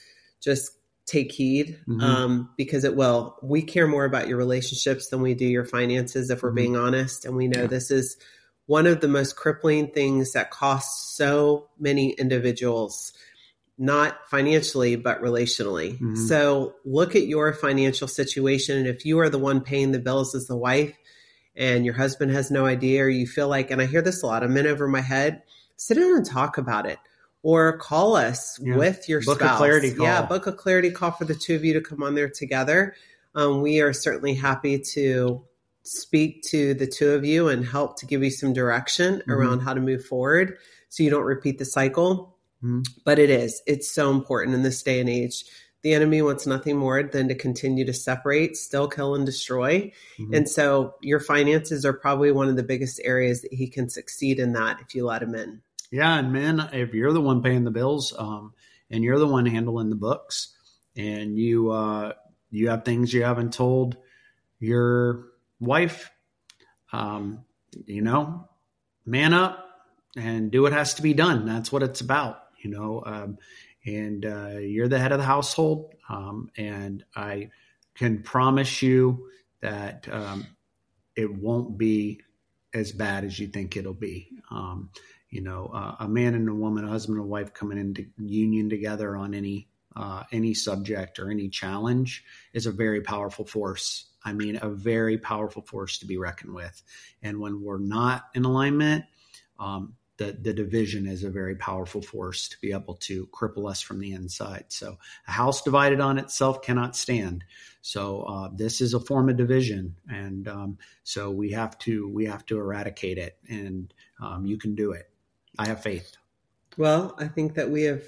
just 0.40 0.72
take 1.06 1.32
heed 1.32 1.78
Mhm. 1.88 2.02
um, 2.02 2.50
because 2.56 2.84
it 2.84 2.96
will. 2.96 3.36
We 3.42 3.62
care 3.62 3.86
more 3.86 4.04
about 4.04 4.28
your 4.28 4.38
relationships 4.38 5.08
than 5.08 5.20
we 5.20 5.34
do 5.34 5.44
your 5.46 5.64
finances, 5.66 6.30
if 6.30 6.42
we're 6.42 6.52
Mhm. 6.52 6.56
being 6.56 6.76
honest, 6.76 7.24
and 7.24 7.36
we 7.36 7.48
know 7.48 7.62
Yeah. 7.62 7.66
this 7.66 7.90
is 7.90 8.16
one 8.66 8.86
of 8.86 9.00
the 9.00 9.08
most 9.08 9.36
crippling 9.36 9.88
things 9.88 10.32
that 10.32 10.50
costs 10.50 11.16
so 11.16 11.68
many 11.78 12.10
individuals. 12.10 13.12
Not 13.76 14.16
financially, 14.30 14.94
but 14.96 15.20
relationally. 15.20 15.98
Mhm. 15.98 16.28
So 16.28 16.76
look 16.84 17.16
at 17.16 17.26
your 17.26 17.52
financial 17.52 18.06
situation. 18.06 18.78
And 18.78 18.86
if 18.86 19.04
you 19.04 19.18
are 19.18 19.28
the 19.28 19.38
one 19.38 19.60
paying 19.60 19.90
the 19.92 19.98
bills 19.98 20.34
as 20.34 20.46
the 20.46 20.56
wife, 20.56 20.94
and 21.56 21.84
your 21.84 21.94
husband 21.94 22.32
has 22.32 22.50
no 22.50 22.66
idea, 22.66 23.04
or 23.04 23.08
you 23.08 23.26
feel 23.26 23.48
like, 23.48 23.70
and 23.70 23.82
I 23.82 23.86
hear 23.86 24.02
this 24.02 24.22
a 24.22 24.26
lot, 24.26 24.42
I'm 24.42 24.56
in 24.56 24.66
over 24.66 24.88
my 24.88 25.00
head, 25.00 25.42
sit 25.76 25.96
down 25.96 26.16
and 26.16 26.24
talk 26.26 26.56
about 26.58 26.86
it. 26.86 26.98
Or 27.42 27.76
call 27.76 28.16
us 28.16 28.58
Yeah. 28.62 28.76
with 28.76 29.08
your 29.08 29.20
Book 29.20 29.42
a 29.42 29.56
clarity 29.56 29.92
call. 29.92 30.06
Yeah, 30.06 30.22
book 30.22 30.46
a 30.46 30.52
clarity 30.52 30.90
call 30.90 31.10
for 31.10 31.26
the 31.26 31.34
two 31.34 31.54
of 31.54 31.64
you 31.64 31.74
to 31.74 31.80
come 31.80 32.02
on 32.02 32.14
there 32.14 32.30
together. 32.30 32.94
Um, 33.34 33.60
we 33.60 33.80
are 33.82 33.92
certainly 33.92 34.34
happy 34.34 34.78
to 34.78 35.42
speak 35.84 36.42
to 36.42 36.74
the 36.74 36.86
two 36.86 37.10
of 37.12 37.24
you 37.24 37.48
and 37.48 37.64
help 37.64 37.98
to 37.98 38.06
give 38.06 38.22
you 38.22 38.30
some 38.30 38.52
direction 38.52 39.22
Mhm. 39.26 39.32
around 39.34 39.60
how 39.60 39.74
to 39.74 39.80
move 39.80 40.04
forward 40.04 40.56
so 40.88 41.02
you 41.02 41.10
don't 41.10 41.24
repeat 41.24 41.58
the 41.58 41.64
cycle. 41.64 42.36
Mhm. 42.62 42.84
But 43.04 43.18
it 43.18 43.30
is, 43.30 43.62
it's 43.66 43.90
so 43.90 44.10
important 44.10 44.54
in 44.54 44.62
this 44.62 44.82
day 44.82 44.98
and 45.00 45.08
age. 45.08 45.44
The 45.82 45.92
enemy 45.92 46.22
wants 46.22 46.46
nothing 46.46 46.78
more 46.78 47.02
than 47.02 47.28
to 47.28 47.34
continue 47.34 47.84
to 47.84 47.92
separate, 47.92 48.56
still 48.56 48.88
kill, 48.88 49.14
and 49.14 49.26
destroy. 49.26 49.92
Mhm. 50.18 50.34
And 50.34 50.48
so 50.48 50.94
your 51.02 51.20
finances 51.20 51.84
are 51.84 51.92
probably 51.92 52.32
one 52.32 52.48
of 52.48 52.56
the 52.56 52.62
biggest 52.62 52.98
areas 53.04 53.42
that 53.42 53.52
he 53.52 53.66
can 53.68 53.90
succeed 53.90 54.40
in 54.40 54.54
that 54.54 54.80
if 54.80 54.94
you 54.94 55.04
let 55.04 55.22
him 55.22 55.34
in. 55.34 55.60
Yeah, 55.90 56.18
and 56.18 56.32
men, 56.32 56.66
if 56.72 56.94
you're 56.94 57.12
the 57.12 57.20
one 57.20 57.42
paying 57.42 57.64
the 57.64 57.70
bills, 57.70 58.14
um, 58.18 58.54
and 58.90 59.04
you're 59.04 59.18
the 59.18 59.28
one 59.28 59.44
handling 59.44 59.90
the 59.90 59.96
books, 59.96 60.48
and 60.96 61.38
you 61.38 61.70
uh, 61.70 62.14
you 62.50 62.68
have 62.70 62.84
things 62.86 63.12
you 63.12 63.22
haven't 63.22 63.52
told 63.52 63.98
your 64.60 65.26
wife, 65.64 66.10
um, 66.92 67.44
you 67.86 68.02
know, 68.02 68.48
man 69.04 69.32
up 69.32 69.64
and 70.16 70.50
do 70.50 70.62
what 70.62 70.72
has 70.72 70.94
to 70.94 71.02
be 71.02 71.14
done. 71.14 71.46
That's 71.46 71.72
what 71.72 71.82
it's 71.82 72.00
about, 72.00 72.38
you 72.62 72.70
know. 72.70 73.02
Um, 73.04 73.38
and 73.86 74.24
uh, 74.24 74.58
you're 74.60 74.88
the 74.88 74.98
head 74.98 75.12
of 75.12 75.18
the 75.18 75.24
household, 75.24 75.94
um, 76.08 76.50
and 76.56 77.04
I 77.14 77.50
can 77.94 78.22
promise 78.22 78.80
you 78.82 79.28
that 79.60 80.08
um, 80.10 80.46
it 81.16 81.32
won't 81.32 81.76
be 81.76 82.20
as 82.72 82.92
bad 82.92 83.24
as 83.24 83.38
you 83.38 83.48
think 83.48 83.76
it'll 83.76 83.92
be. 83.94 84.30
Um, 84.50 84.90
you 85.30 85.42
know, 85.42 85.70
uh, 85.74 85.96
a 86.00 86.08
man 86.08 86.34
and 86.34 86.48
a 86.48 86.54
woman, 86.54 86.84
a 86.84 86.88
husband 86.88 87.18
and 87.18 87.24
a 87.24 87.28
wife 87.28 87.52
coming 87.52 87.78
into 87.78 88.06
union 88.18 88.70
together 88.70 89.16
on 89.16 89.34
any 89.34 89.68
uh, 89.96 90.24
any 90.32 90.54
subject 90.54 91.18
or 91.18 91.30
any 91.30 91.48
challenge 91.48 92.24
is 92.52 92.66
a 92.66 92.72
very 92.72 93.00
powerful 93.00 93.44
force. 93.44 94.06
I 94.24 94.32
mean, 94.32 94.58
a 94.62 94.68
very 94.68 95.18
powerful 95.18 95.62
force 95.62 95.98
to 95.98 96.06
be 96.06 96.16
reckoned 96.16 96.54
with. 96.54 96.82
And 97.22 97.40
when 97.40 97.62
we're 97.62 97.78
not 97.78 98.26
in 98.34 98.44
alignment, 98.44 99.04
um, 99.58 99.94
the 100.16 100.36
the 100.40 100.52
division 100.52 101.06
is 101.06 101.24
a 101.24 101.30
very 101.30 101.56
powerful 101.56 102.00
force 102.00 102.48
to 102.48 102.60
be 102.60 102.72
able 102.72 102.94
to 102.94 103.26
cripple 103.26 103.68
us 103.68 103.80
from 103.80 103.98
the 103.98 104.12
inside. 104.12 104.66
So, 104.68 104.98
a 105.26 105.32
house 105.32 105.62
divided 105.62 106.00
on 106.00 106.18
itself 106.18 106.62
cannot 106.62 106.94
stand. 106.94 107.44
So, 107.82 108.22
uh, 108.22 108.50
this 108.54 108.80
is 108.80 108.94
a 108.94 109.00
form 109.00 109.28
of 109.28 109.36
division, 109.36 109.96
and 110.08 110.46
um, 110.46 110.78
so 111.02 111.30
we 111.30 111.50
have 111.50 111.78
to 111.80 112.08
we 112.08 112.26
have 112.26 112.46
to 112.46 112.58
eradicate 112.58 113.18
it. 113.18 113.38
And 113.48 113.92
um, 114.20 114.46
you 114.46 114.56
can 114.56 114.74
do 114.74 114.92
it. 114.92 115.10
I 115.58 115.66
have 115.66 115.82
faith. 115.82 116.16
Well, 116.76 117.14
I 117.18 117.28
think 117.28 117.54
that 117.54 117.70
we 117.70 117.82
have 117.84 118.02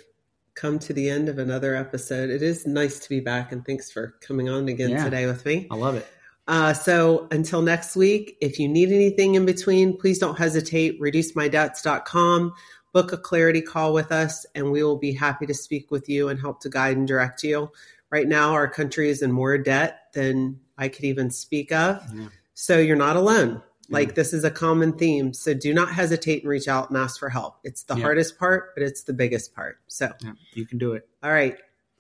come 0.57 0.79
to 0.81 0.93
the 0.93 1.09
end 1.09 1.29
of 1.29 1.39
another 1.39 1.77
episode. 1.77 2.31
It 2.31 2.43
is 2.43 2.67
nice 2.67 2.99
to 3.01 3.09
be 3.09 3.21
back, 3.21 3.53
and 3.53 3.65
thanks 3.65 3.91
for 3.91 4.15
coming 4.21 4.49
on 4.49 4.69
again 4.69 4.91
Yeah. 4.91 5.05
today 5.05 5.27
with 5.27 5.45
me. 5.47 5.69
I 5.71 5.77
love 5.77 5.95
it. 5.95 6.07
Uh, 6.49 6.73
so 6.73 7.29
until 7.31 7.61
next 7.63 7.95
week, 7.97 8.37
if 8.41 8.59
you 8.59 8.69
need 8.69 8.91
anything 8.91 9.35
in 9.35 9.45
between, 9.45 9.97
please 9.97 10.19
don't 10.19 10.39
hesitate. 10.39 11.01
ReduceMyDebts.com. 11.01 12.53
Book 12.93 13.13
a 13.13 13.17
clarity 13.19 13.61
call 13.61 13.93
with 13.93 14.11
us, 14.11 14.47
and 14.55 14.73
we 14.73 14.83
will 14.83 14.97
be 14.97 15.13
happy 15.13 15.45
to 15.47 15.55
speak 15.55 15.91
with 15.91 16.09
you 16.09 16.29
and 16.29 16.41
help 16.41 16.61
to 16.61 16.71
guide 16.71 16.97
and 16.97 17.07
direct 17.07 17.43
you. 17.43 17.71
Right 18.11 18.27
now, 18.27 18.53
our 18.53 18.69
country 18.69 19.11
is 19.11 19.21
in 19.23 19.33
more 19.33 19.59
debt 19.59 20.05
than 20.15 20.61
I 20.79 20.89
could 20.89 21.05
even 21.05 21.31
speak 21.31 21.73
of. 21.73 22.01
Yeah. 22.15 22.29
So 22.55 22.79
you're 22.79 22.97
not 22.97 23.17
alone. 23.17 23.61
Like 23.89 24.15
this 24.15 24.33
is 24.33 24.45
a 24.45 24.51
common 24.51 24.93
theme. 24.93 25.33
So 25.33 25.55
do 25.55 25.73
not 25.73 25.91
hesitate 25.91 26.43
and 26.43 26.49
reach 26.51 26.67
out 26.69 26.89
and 26.91 26.99
ask 26.99 27.19
for 27.21 27.29
help. 27.29 27.57
It's 27.65 27.85
the 27.85 27.95
Yeah. 27.97 28.03
hardest 28.03 28.39
part, 28.39 28.75
but 28.75 28.83
it's 28.83 29.03
the 29.03 29.13
biggest 29.13 29.55
part. 29.55 29.79
So, 29.87 30.13
Yeah, 30.23 30.33
you 30.55 30.67
can 30.67 30.79
do 30.79 30.93
it. 30.95 31.09
all 31.23 31.31
right. 31.33 31.57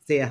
See 0.07 0.19
ya. 0.19 0.31